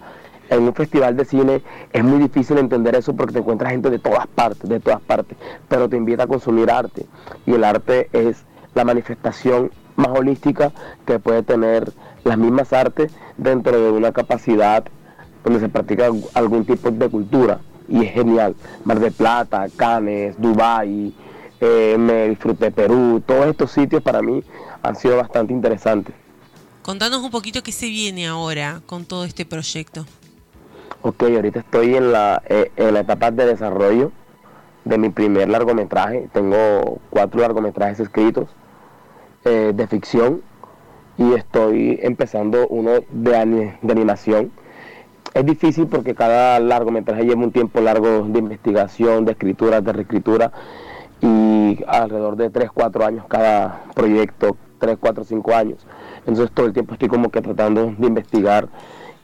En 0.51 0.63
un 0.65 0.75
festival 0.75 1.17
de 1.17 1.25
cine 1.25 1.63
es 1.93 2.05
muy 2.05 2.19
difícil 2.19 2.59
entender 2.59 2.97
eso 2.97 3.15
porque 3.15 3.33
te 3.33 3.39
encuentras 3.39 3.71
gente 3.71 3.91
de 3.91 3.99
todas 3.99 4.27
partes, 4.27 4.69
de 4.69 4.81
todas 4.81 5.01
partes, 5.01 5.39
pero 5.69 5.89
te 5.89 5.97
invita 5.97 6.25
a 6.25 6.27
consumir 6.27 6.71
arte. 6.71 7.07
Y 7.47 7.55
el 7.55 7.65
arte 7.65 8.09
es 8.13 8.45
la 8.75 8.85
manifestación 8.85 9.71
más 9.97 10.09
holística 10.09 10.73
que 11.07 11.19
puede 11.19 11.43
tener 11.43 11.93
las 12.25 12.37
mismas 12.37 12.73
artes 12.73 13.15
dentro 13.37 13.81
de 13.81 13.91
una 13.91 14.13
capacidad 14.13 14.85
donde 15.45 15.61
se 15.61 15.69
practica 15.69 16.11
algún 16.35 16.65
tipo 16.65 16.91
de 16.91 17.09
cultura 17.09 17.61
y 17.89 18.05
es 18.05 18.13
genial. 18.13 18.55
Mar 18.85 19.01
de 19.01 19.11
Plata, 19.11 19.67
Cannes, 19.77 20.41
Dubai, 20.41 21.15
eh, 21.61 21.97
me 21.99 22.29
disfruté 22.29 22.71
Perú, 22.71 23.23
todos 23.25 23.47
estos 23.47 23.71
sitios 23.71 24.03
para 24.03 24.21
mí 24.23 24.43
han 24.83 24.97
sido 24.97 25.17
bastante 25.17 25.53
interesantes. 25.53 26.15
Contanos 26.83 27.23
un 27.23 27.31
poquito 27.31 27.63
qué 27.63 27.73
se 27.73 27.87
viene 27.87 28.27
ahora 28.27 28.83
con 28.87 29.07
todo 29.07 29.25
este 29.25 29.47
proyecto. 29.47 30.05
Ok, 31.01 31.23
ahorita 31.23 31.61
estoy 31.61 31.97
en 31.97 32.13
la, 32.13 32.43
eh, 32.47 32.71
en 32.77 32.95
la 32.95 33.01
etapa 33.01 33.31
de 33.31 33.47
desarrollo 33.47 34.13
de 34.85 34.99
mi 34.99 35.09
primer 35.09 35.49
largometraje. 35.49 36.29
Tengo 36.33 36.99
cuatro 37.11 37.41
largometrajes 37.41 38.01
escritos 38.01 38.49
eh, 39.45 39.73
de 39.75 39.87
ficción 39.87 40.43
y 41.17 41.33
estoy 41.35 41.99
empezando 42.03 42.67
uno 42.69 42.93
de, 43.11 43.77
de 43.81 43.93
animación. 43.93 44.53
Es 45.35 45.45
difícil 45.45 45.89
porque 45.89 46.15
cada 46.15 46.61
largometraje 46.61 47.25
lleva 47.25 47.43
un 47.43 47.51
tiempo 47.51 47.81
largo 47.81 48.23
de 48.23 48.39
investigación, 48.39 49.25
de 49.25 49.33
escritura, 49.33 49.81
de 49.81 49.93
reescritura 49.93 50.53
y 51.21 51.83
alrededor 51.89 52.37
de 52.37 52.51
3, 52.51 52.71
4 52.73 53.05
años 53.05 53.25
cada 53.29 53.83
proyecto, 53.97 54.57
3, 54.79 54.97
4, 55.01 55.25
5 55.25 55.55
años. 55.55 55.87
Entonces 56.21 56.53
todo 56.55 56.67
el 56.67 56.73
tiempo 56.73 56.93
estoy 56.93 57.09
como 57.09 57.31
que 57.31 57.43
tratando 57.43 57.93
de 57.99 58.07
investigar 58.07 58.69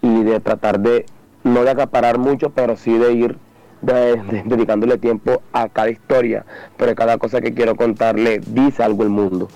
y 0.02 0.24
de 0.24 0.40
tratar 0.40 0.80
de, 0.80 1.06
no 1.44 1.62
de 1.62 1.70
acaparar 1.70 2.18
mucho, 2.18 2.50
pero 2.50 2.76
sí 2.76 2.98
de 2.98 3.12
ir 3.12 3.38
dedicándole 3.80 4.98
tiempo 4.98 5.42
a 5.52 5.68
cada 5.68 5.90
historia, 5.90 6.44
pero 6.76 6.92
cada 6.96 7.18
cosa 7.18 7.40
que 7.40 7.54
quiero 7.54 7.76
contarle 7.76 8.40
dice 8.40 8.82
algo 8.82 9.04
el 9.04 9.10
mundo. 9.10 9.46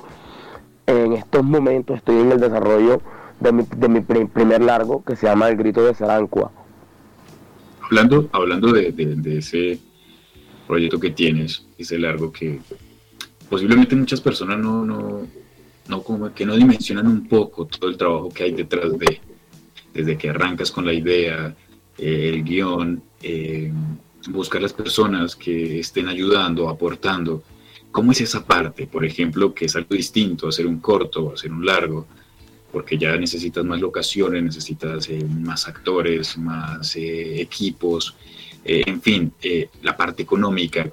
En 0.87 1.15
estos 1.15 1.43
momentos 1.43 1.97
estoy 1.97 2.21
en 2.21 2.31
el 2.31 2.39
desarrollo 2.39 3.01
de 3.53 3.89
mi, 3.89 4.01
primer 4.01 4.63
largo 4.63 5.05
que 5.05 5.17
se 5.17 5.27
llama 5.27 5.49
El 5.49 5.57
Grito 5.57 5.85
de 5.85 5.95
Sarancua. 5.95 6.51
Hablando, 7.83 8.29
hablando 8.33 8.73
de, 8.73 8.93
ese 9.37 9.79
proyecto 10.67 10.99
que 10.99 11.11
tienes, 11.11 11.67
ese 11.77 11.99
largo 11.99 12.33
que 12.33 12.61
posiblemente 13.49 13.95
muchas 13.95 14.21
personas 14.21 14.59
no, 14.59 14.85
no, 14.85 15.27
no 15.89 16.03
como 16.03 16.33
que 16.33 16.47
no 16.47 16.57
dimensionan 16.57 17.07
un 17.07 17.29
poco 17.29 17.67
todo 17.67 17.91
el 17.91 17.97
trabajo 17.97 18.31
que 18.31 18.45
hay 18.45 18.53
detrás 18.53 18.99
de, 18.99 19.21
desde 19.93 20.17
que 20.17 20.31
arrancas 20.31 20.71
con 20.71 20.87
la 20.87 20.95
idea, 20.95 21.55
eh, 21.99 22.31
el 22.33 22.43
guion, 22.43 23.03
eh, 23.23 23.71
buscar 24.29 24.63
las 24.63 24.73
personas 24.73 25.37
que 25.37 25.81
estén 25.81 26.09
ayudando, 26.09 26.69
aportando. 26.69 27.43
¿Cómo 27.91 28.13
es 28.13 28.21
esa 28.23 28.45
parte? 28.45 28.87
Por 28.87 29.05
ejemplo, 29.05 29.55
que 29.55 29.67
es 29.67 29.77
algo 29.77 29.95
distinto, 29.95 30.49
hacer 30.49 30.67
un 30.67 30.81
corto, 30.81 31.33
hacer 31.35 31.53
un 31.53 31.65
largo, 31.65 32.07
porque 32.75 32.99
ya 32.99 33.17
necesitas 33.17 33.65
más 33.65 33.81
locaciones, 33.81 34.43
necesitas 34.43 35.09
eh, 35.09 35.25
más 35.41 35.67
actores, 35.67 36.37
más 36.37 36.95
equipos, 36.97 38.15
en 38.67 39.01
fin, 39.01 39.33
la 39.83 39.97
parte 39.97 40.23
económica. 40.23 40.91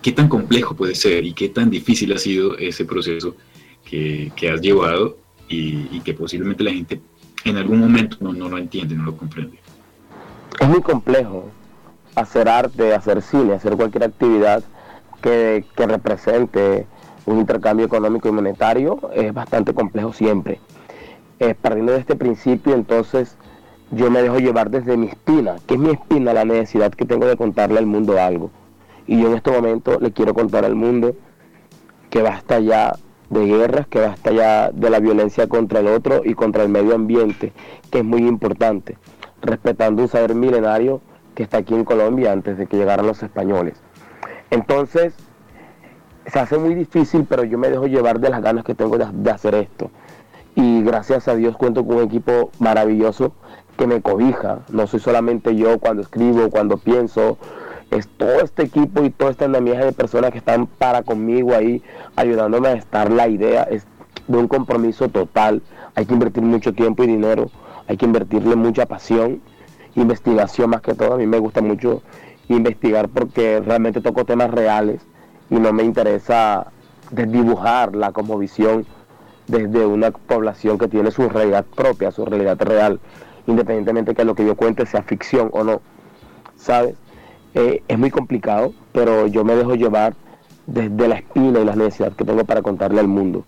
¿Qué 0.00 0.12
tan 0.12 0.28
complejo 0.28 0.74
puede 0.74 0.94
ser 0.94 1.24
y 1.24 1.32
qué 1.32 1.48
tan 1.48 1.70
difícil 1.70 2.12
ha 2.12 2.18
sido 2.18 2.56
ese 2.56 2.84
proceso 2.84 3.36
que, 3.84 4.32
has 4.52 4.60
llevado 4.60 5.18
y, 5.48 6.00
que 6.00 6.14
posiblemente 6.14 6.64
la 6.64 6.72
gente 6.72 7.00
en 7.44 7.56
algún 7.56 7.80
momento 7.80 8.16
no, 8.20 8.32
no 8.32 8.48
lo 8.48 8.58
entiende, 8.58 8.94
no 8.94 9.04
lo 9.04 9.16
comprende? 9.16 9.58
Es 10.60 10.68
muy 10.68 10.80
complejo 10.80 11.50
hacer 12.14 12.48
arte, 12.48 12.94
hacer 12.94 13.22
cine, 13.22 13.54
hacer 13.54 13.76
cualquier 13.76 14.04
actividad 14.04 14.62
que, 15.20 15.64
represente 15.76 16.86
un 17.26 17.38
intercambio 17.38 17.86
económico 17.86 18.28
y 18.28 18.32
monetario, 18.32 19.10
es 19.14 19.32
bastante 19.32 19.72
complejo 19.72 20.12
siempre. 20.12 20.60
Eh, 21.40 21.54
partiendo 21.54 21.92
de 21.92 21.98
este 21.98 22.16
principio, 22.16 22.74
entonces 22.74 23.36
yo 23.90 24.10
me 24.10 24.22
dejo 24.22 24.38
llevar 24.38 24.70
desde 24.70 24.96
mi 24.96 25.08
espina, 25.08 25.56
que 25.66 25.74
es 25.74 25.80
mi 25.80 25.90
espina, 25.90 26.32
la 26.32 26.44
necesidad 26.44 26.92
que 26.92 27.04
tengo 27.04 27.26
de 27.26 27.36
contarle 27.36 27.78
al 27.78 27.86
mundo 27.86 28.20
algo. 28.20 28.50
Y 29.06 29.20
yo 29.20 29.28
en 29.28 29.34
este 29.34 29.50
momento 29.50 29.98
le 30.00 30.12
quiero 30.12 30.34
contar 30.34 30.64
al 30.64 30.74
mundo 30.74 31.14
que 32.10 32.22
basta 32.22 32.60
ya 32.60 32.94
de 33.30 33.46
guerras, 33.46 33.86
que 33.88 34.00
basta 34.00 34.30
ya 34.30 34.70
de 34.70 34.90
la 34.90 35.00
violencia 35.00 35.48
contra 35.48 35.80
el 35.80 35.88
otro 35.88 36.22
y 36.24 36.34
contra 36.34 36.62
el 36.62 36.68
medio 36.68 36.94
ambiente, 36.94 37.52
que 37.90 37.98
es 37.98 38.04
muy 38.04 38.26
importante, 38.26 38.96
respetando 39.42 40.02
un 40.02 40.08
saber 40.08 40.34
milenario 40.34 41.00
que 41.34 41.42
está 41.42 41.58
aquí 41.58 41.74
en 41.74 41.84
Colombia 41.84 42.32
antes 42.32 42.56
de 42.56 42.66
que 42.66 42.76
llegaran 42.76 43.06
los 43.06 43.22
españoles. 43.22 43.74
Entonces, 44.50 45.14
se 46.26 46.38
hace 46.38 46.58
muy 46.58 46.74
difícil, 46.74 47.26
pero 47.28 47.44
yo 47.44 47.58
me 47.58 47.68
dejo 47.68 47.86
llevar 47.86 48.20
de 48.20 48.30
las 48.30 48.40
ganas 48.40 48.64
que 48.64 48.74
tengo 48.74 48.96
de, 48.96 49.30
hacer 49.30 49.54
esto. 49.56 49.90
Y 50.54 50.82
gracias 50.82 51.28
a 51.28 51.34
Dios 51.34 51.56
cuento 51.56 51.84
con 51.84 51.96
un 51.96 52.04
equipo 52.04 52.50
maravilloso 52.58 53.32
que 53.76 53.86
me 53.86 54.00
cobija. 54.00 54.60
No 54.70 54.86
soy 54.86 55.00
solamente 55.00 55.56
yo 55.56 55.78
cuando 55.78 56.02
escribo, 56.02 56.50
cuando 56.50 56.78
pienso. 56.78 57.38
Es 57.90 58.08
todo 58.08 58.40
este 58.40 58.64
equipo 58.64 59.04
y 59.04 59.10
toda 59.10 59.30
esta 59.30 59.44
andamiaje 59.44 59.84
de 59.84 59.92
personas 59.92 60.32
que 60.32 60.38
están 60.38 60.66
para 60.66 61.02
conmigo 61.02 61.54
ahí, 61.54 61.82
ayudándome 62.16 62.68
a 62.68 62.72
estar 62.72 63.10
la 63.10 63.28
idea. 63.28 63.64
Es 63.64 63.86
de 64.26 64.38
un 64.38 64.48
compromiso 64.48 65.08
total. 65.08 65.62
Hay 65.94 66.06
que 66.06 66.14
invertir 66.14 66.42
mucho 66.42 66.72
tiempo 66.72 67.04
y 67.04 67.08
dinero. 67.08 67.50
Hay 67.86 67.96
que 67.96 68.06
invertirle 68.06 68.56
mucha 68.56 68.86
pasión 68.86 69.40
investigación 69.96 70.70
más 70.70 70.80
que 70.80 70.94
todo. 70.94 71.14
A 71.14 71.16
mí 71.16 71.26
me 71.26 71.38
gusta 71.38 71.60
mucho 71.60 72.02
investigar 72.48 73.08
porque 73.08 73.60
realmente 73.60 74.00
toco 74.00 74.24
temas 74.24 74.50
reales 74.50 75.00
y 75.50 75.56
no 75.56 75.72
me 75.72 75.84
interesa 75.84 76.72
desdibujar 77.10 77.94
la 77.94 78.12
visión 78.38 78.86
desde 79.46 79.86
una 79.86 80.10
población 80.10 80.78
que 80.78 80.88
tiene 80.88 81.10
su 81.10 81.28
realidad 81.28 81.64
propia, 81.64 82.10
su 82.10 82.24
realidad 82.24 82.60
real, 82.60 83.00
independientemente 83.46 84.14
que 84.14 84.24
lo 84.24 84.34
que 84.34 84.46
yo 84.46 84.56
cuente 84.56 84.86
sea 84.86 85.02
ficción 85.02 85.50
o 85.52 85.64
no. 85.64 85.82
¿Sabes? 86.56 86.94
Eh, 87.54 87.82
es 87.86 87.98
muy 87.98 88.10
complicado, 88.10 88.72
pero 88.92 89.26
yo 89.26 89.44
me 89.44 89.54
dejo 89.54 89.74
llevar 89.74 90.14
desde 90.66 91.08
la 91.08 91.16
espina 91.16 91.60
y 91.60 91.64
las 91.64 91.76
necesidades 91.76 92.16
que 92.16 92.24
tengo 92.24 92.44
para 92.44 92.62
contarle 92.62 93.00
al 93.00 93.08
mundo. 93.08 93.44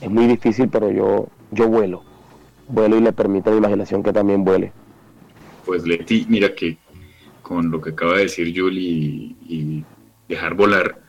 Es 0.00 0.10
muy 0.10 0.26
difícil, 0.26 0.68
pero 0.68 0.90
yo, 0.90 1.28
yo 1.50 1.68
vuelo. 1.68 2.02
Vuelo 2.68 2.96
y 2.96 3.00
le 3.00 3.12
permito 3.12 3.50
a 3.50 3.52
mi 3.52 3.58
imaginación 3.58 4.02
que 4.02 4.12
también 4.12 4.44
vuele 4.44 4.72
pues 5.64 5.86
Leti, 5.86 6.26
mira 6.28 6.54
que 6.54 6.78
con 7.42 7.70
lo 7.70 7.80
que 7.80 7.90
acaba 7.90 8.16
de 8.16 8.24
decir 8.24 8.52
Julie 8.56 9.34
y, 9.48 9.84
dejar 10.28 10.54
volar 10.54 11.02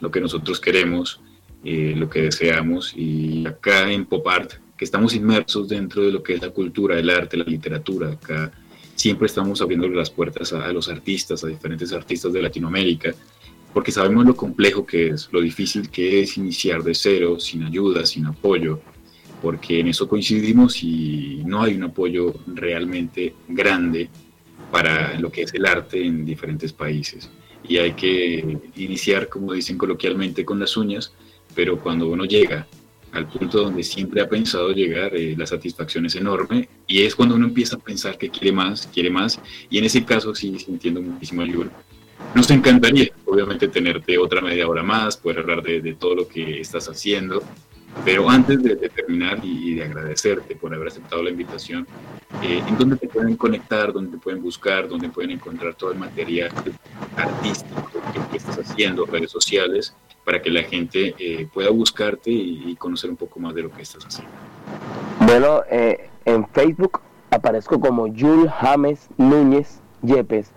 lo 0.00 0.10
que 0.10 0.22
nosotros 0.22 0.58
queremos, 0.58 1.20
eh, 1.64 1.94
lo 1.96 2.08
que 2.08 2.22
deseamos, 2.22 2.94
y 2.96 3.46
acá 3.46 3.90
en 3.90 4.06
Pop 4.06 4.26
Art, 4.28 4.52
que 4.76 4.84
estamos 4.84 5.14
inmersos 5.14 5.68
dentro 5.68 6.02
de 6.02 6.12
lo 6.12 6.22
que 6.22 6.34
es 6.34 6.42
la 6.42 6.50
cultura, 6.50 6.98
el 6.98 7.10
arte, 7.10 7.36
la 7.36 7.44
literatura, 7.44 8.12
acá 8.12 8.52
siempre 8.94 9.26
estamos 9.26 9.60
abriendo 9.60 9.88
las 9.88 10.10
puertas 10.10 10.52
a, 10.52 10.66
a 10.66 10.72
los 10.72 10.88
artistas, 10.88 11.44
a 11.44 11.48
diferentes 11.48 11.92
artistas 11.92 12.32
de 12.32 12.42
Latinoamérica, 12.42 13.14
porque 13.72 13.92
sabemos 13.92 14.26
lo 14.26 14.34
complejo 14.34 14.84
que 14.84 15.08
es, 15.08 15.28
lo 15.32 15.40
difícil 15.40 15.90
que 15.90 16.20
es 16.20 16.36
iniciar 16.36 16.82
de 16.82 16.94
cero, 16.94 17.38
sin 17.38 17.62
ayuda, 17.62 18.04
sin 18.04 18.26
apoyo, 18.26 18.80
porque 19.40 19.80
en 19.80 19.88
eso 19.88 20.08
coincidimos 20.08 20.82
y 20.82 21.42
no 21.46 21.62
hay 21.62 21.74
un 21.74 21.84
apoyo 21.84 22.34
realmente 22.46 23.34
grande 23.48 24.08
para 24.70 25.18
lo 25.18 25.30
que 25.30 25.42
es 25.42 25.54
el 25.54 25.66
arte 25.66 26.04
en 26.04 26.24
diferentes 26.24 26.72
países. 26.72 27.30
Y 27.66 27.78
hay 27.78 27.92
que 27.92 28.58
iniciar, 28.76 29.28
como 29.28 29.52
dicen 29.52 29.78
coloquialmente, 29.78 30.44
con 30.44 30.58
las 30.58 30.76
uñas, 30.76 31.12
pero 31.54 31.78
cuando 31.78 32.08
uno 32.08 32.24
llega 32.24 32.66
al 33.12 33.26
punto 33.26 33.62
donde 33.62 33.82
siempre 33.82 34.20
ha 34.20 34.28
pensado 34.28 34.70
llegar, 34.72 35.14
eh, 35.16 35.34
la 35.36 35.46
satisfacción 35.46 36.06
es 36.06 36.14
enorme 36.14 36.68
y 36.86 37.02
es 37.02 37.16
cuando 37.16 37.34
uno 37.34 37.46
empieza 37.46 37.76
a 37.76 37.80
pensar 37.80 38.16
que 38.16 38.30
quiere 38.30 38.52
más, 38.52 38.88
quiere 38.92 39.10
más. 39.10 39.40
Y 39.68 39.78
en 39.78 39.84
ese 39.84 40.04
caso 40.04 40.34
sí, 40.34 40.56
entiendo 40.68 41.02
muchísimo 41.02 41.42
ayuda. 41.42 41.70
Nos 42.34 42.50
encantaría, 42.50 43.10
obviamente, 43.24 43.66
tenerte 43.68 44.16
otra 44.18 44.40
media 44.40 44.68
hora 44.68 44.82
más, 44.82 45.16
poder 45.16 45.40
hablar 45.40 45.62
de, 45.62 45.80
de 45.80 45.94
todo 45.94 46.14
lo 46.14 46.28
que 46.28 46.60
estás 46.60 46.88
haciendo, 46.88 47.42
pero 48.04 48.30
antes 48.30 48.62
de, 48.62 48.76
terminar 48.76 49.40
y, 49.42 49.74
de 49.74 49.84
agradecerte 49.84 50.56
por 50.56 50.72
haber 50.72 50.88
aceptado 50.88 51.22
la 51.22 51.30
invitación, 51.30 51.86
eh, 52.42 52.62
en 52.66 52.78
dónde 52.78 52.96
te 52.96 53.08
pueden 53.08 53.36
conectar, 53.36 53.92
dónde 53.92 54.12
te 54.12 54.18
pueden 54.18 54.42
buscar, 54.42 54.88
dónde 54.88 55.08
pueden 55.08 55.32
encontrar 55.32 55.74
todo 55.74 55.92
el 55.92 55.98
material 55.98 56.50
artístico 57.16 57.90
que, 58.30 58.36
estás 58.36 58.58
haciendo, 58.58 59.04
redes 59.04 59.30
sociales, 59.30 59.94
para 60.30 60.42
que 60.42 60.50
la 60.50 60.62
gente 60.62 61.12
eh, 61.18 61.48
pueda 61.52 61.70
buscarte 61.70 62.30
y, 62.30 62.76
conocer 62.76 63.10
un 63.10 63.16
poco 63.16 63.40
más 63.40 63.52
de 63.52 63.62
lo 63.62 63.70
que 63.72 63.82
estás 63.82 64.06
haciendo. 64.06 64.32
Bueno, 65.26 65.62
eh, 65.68 66.08
en 66.24 66.46
Facebook 66.50 67.00
aparezco 67.32 67.80
como 67.80 68.04
Jules 68.04 68.48
James 68.60 69.08
Núñez 69.16 69.80
Yepes. 70.02 70.52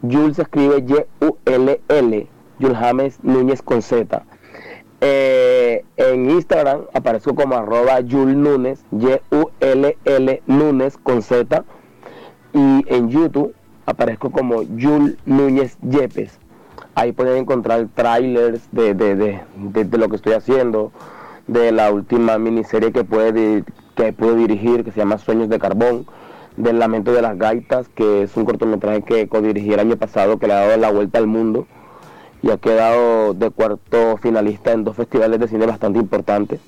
Jules 0.00 0.36
se 0.36 0.42
escribe 0.42 0.84
Y-U-L-L, 0.86 2.28
Jules 2.60 2.78
James 2.78 3.18
Núñez 3.24 3.62
con 3.62 3.82
Z. 3.82 4.24
Eh, 5.00 5.84
en 5.96 6.30
Instagram 6.30 6.82
aparezco 6.94 7.34
como 7.34 7.56
arroba 7.56 7.98
Yul 8.02 8.40
Núñez, 8.40 8.84
Y-U-L-L 8.92 10.42
Núñez 10.46 10.96
con 10.98 11.20
Z. 11.22 11.64
Y 12.52 12.94
en 12.94 13.10
YouTube 13.10 13.56
aparezco 13.86 14.30
como 14.30 14.62
Yul 14.62 15.18
Núñez 15.26 15.78
Yepes. 15.82 16.38
Ahí 16.96 17.12
pueden 17.12 17.36
encontrar 17.36 17.88
trailers 17.94 18.62
de, 18.72 18.94
de, 18.94 19.98
lo 19.98 20.08
que 20.08 20.16
estoy 20.16 20.32
haciendo, 20.32 20.92
de 21.46 21.70
la 21.70 21.92
última 21.92 22.38
miniserie 22.38 22.90
que 22.90 23.04
puede 23.04 23.64
que 23.94 24.14
puedo 24.14 24.34
dirigir, 24.34 24.82
que 24.82 24.92
se 24.92 25.00
llama 25.00 25.18
Sueños 25.18 25.50
de 25.50 25.58
Carbón, 25.58 26.06
del 26.56 26.78
Lamento 26.78 27.12
de 27.12 27.20
las 27.20 27.36
Gaitas, 27.36 27.88
que 27.90 28.22
es 28.22 28.34
un 28.38 28.46
cortometraje 28.46 29.02
que 29.02 29.28
codirigí 29.28 29.74
el 29.74 29.80
año 29.80 29.98
pasado, 29.98 30.38
que 30.38 30.46
le 30.46 30.54
ha 30.54 30.60
dado 30.60 30.76
la 30.78 30.90
vuelta 30.90 31.18
al 31.18 31.26
mundo 31.26 31.66
y 32.42 32.50
ha 32.50 32.56
quedado 32.56 33.34
de 33.34 33.50
cuarto 33.50 34.16
finalista 34.22 34.72
en 34.72 34.84
dos 34.84 34.96
festivales 34.96 35.38
de 35.38 35.48
cine 35.48 35.66
bastante 35.66 35.98
importantes. 35.98 36.60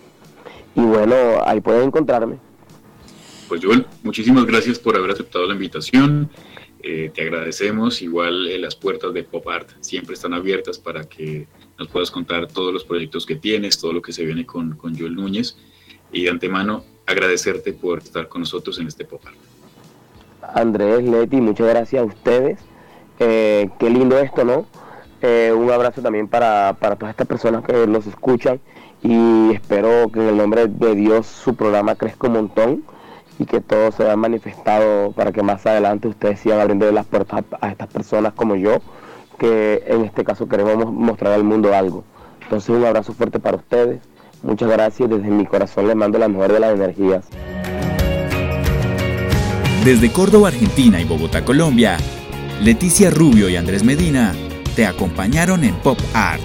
Y 0.75 0.83
bueno, 0.83 1.15
ahí 1.47 1.63
pueden 1.63 1.85
encontrarme. 1.85 2.37
Pues 3.49 3.65
Joel, 3.65 3.87
muchísimas 4.03 4.45
gracias 4.45 4.79
por 4.79 4.95
haber 4.95 5.13
aceptado 5.13 5.47
la 5.47 5.55
invitación. 5.55 6.29
Eh, 6.91 7.11
te 7.15 7.21
agradecemos. 7.21 8.01
Igual 8.01 8.49
eh, 8.49 8.59
las 8.59 8.75
puertas 8.75 9.13
de 9.13 9.23
Pop 9.23 9.47
Art 9.47 9.69
siempre 9.81 10.15
están 10.15 10.33
abiertas 10.33 10.79
para 10.79 11.05
que 11.05 11.47
nos 11.79 11.87
puedas 11.89 12.11
contar 12.11 12.49
todos 12.49 12.73
los 12.73 12.83
proyectos 12.83 13.27
que 13.27 13.37
tienes, 13.37 13.79
todo 13.79 13.93
lo 13.93 14.01
que 14.01 14.11
se 14.11 14.25
viene 14.25 14.47
con, 14.47 14.75
con 14.75 14.99
Joel 14.99 15.15
Núñez. 15.15 15.59
Y 16.11 16.25
de 16.25 16.31
antemano, 16.31 16.85
agradecerte 17.05 17.75
por 17.75 17.99
estar 17.99 18.27
con 18.29 18.41
nosotros 18.41 18.79
en 18.79 18.87
este 18.87 19.05
Pop 19.05 19.21
Art. 19.27 19.37
Andrés, 20.55 21.05
Leti, 21.05 21.43
muchas 21.43 21.69
gracias 21.69 22.01
a 22.01 22.07
ustedes. 22.07 22.59
Eh, 23.19 23.69
qué 23.79 23.91
lindo 23.91 24.19
esto, 24.19 24.47
¿no? 24.47 24.67
Eh, 25.21 25.53
un 25.55 25.71
abrazo 25.71 26.01
también 26.01 26.27
para, 26.27 26.75
para 26.81 26.97
todas 26.97 27.11
estas 27.11 27.27
personas 27.27 27.65
que 27.67 27.87
nos 27.87 28.07
escuchan 28.07 28.61
y 29.03 29.53
espero 29.53 30.11
que 30.11 30.21
en 30.21 30.29
el 30.29 30.39
nombre 30.39 30.69
de 30.69 30.95
Dios 30.95 31.27
su 31.27 31.55
programa 31.55 31.97
crezca 31.97 32.29
un 32.29 32.33
montón 32.33 32.85
y 33.39 33.45
que 33.45 33.61
todo 33.61 33.93
se 33.93 34.03
haya 34.03 34.17
manifestado 34.17 35.13
para 35.13 35.33
que 35.33 35.43
más 35.43 35.65
adelante 35.67 36.09
ustedes 36.09 36.41
sigan 36.41 36.61
abriendo 36.61 36.91
las 36.91 37.07
puertas 37.07 37.45
a, 37.61 37.71
estas 37.71 37.89
personas 37.89 38.33
como 38.35 38.57
yo, 38.57 38.79
que 39.39 39.85
en 39.87 40.05
este 40.05 40.25
caso 40.25 40.49
queremos 40.49 40.93
mostrar 40.93 41.35
al 41.35 41.45
mundo 41.45 41.73
algo. 41.75 42.05
Entonces 42.43 42.71
un 42.71 42.85
abrazo 42.85 43.13
fuerte 43.13 43.39
para 43.39 43.57
ustedes, 43.57 44.01
muchas 44.43 44.69
gracias 44.69 45.09
desde 45.09 45.29
mi 45.29 45.47
corazón 45.47 45.87
les 45.87 45.97
mando 45.97 46.19
la 46.19 46.29
mejor 46.29 46.53
de 46.53 46.61
las 46.61 46.75
energías. 46.75 47.27
Desde 49.85 50.13
Córdoba, 50.13 50.49
Argentina 50.49 51.01
y 51.01 51.05
Bogotá, 51.05 51.45
Colombia, 51.45 51.97
Leticia 52.61 53.11
Rubio 53.11 53.49
y 53.49 53.57
Andrés 53.57 53.85
Medina 53.85 54.35
te 54.75 54.85
acompañaron 54.87 55.63
en 55.63 55.75
Pop 55.77 55.99
Art. 56.13 56.43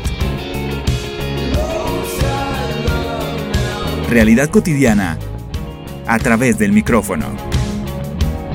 Realidad 4.10 4.50
cotidiana 4.50 5.18
a 6.08 6.20
través 6.20 6.58
del 6.58 6.72
micrófono. 6.72 7.26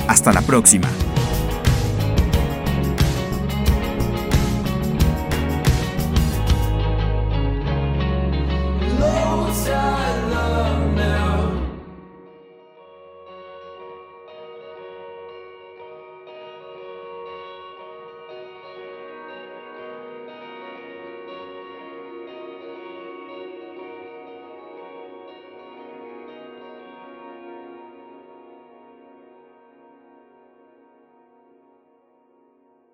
Hasta 0.07 0.33
la 0.33 0.41
próxima. 0.41 0.87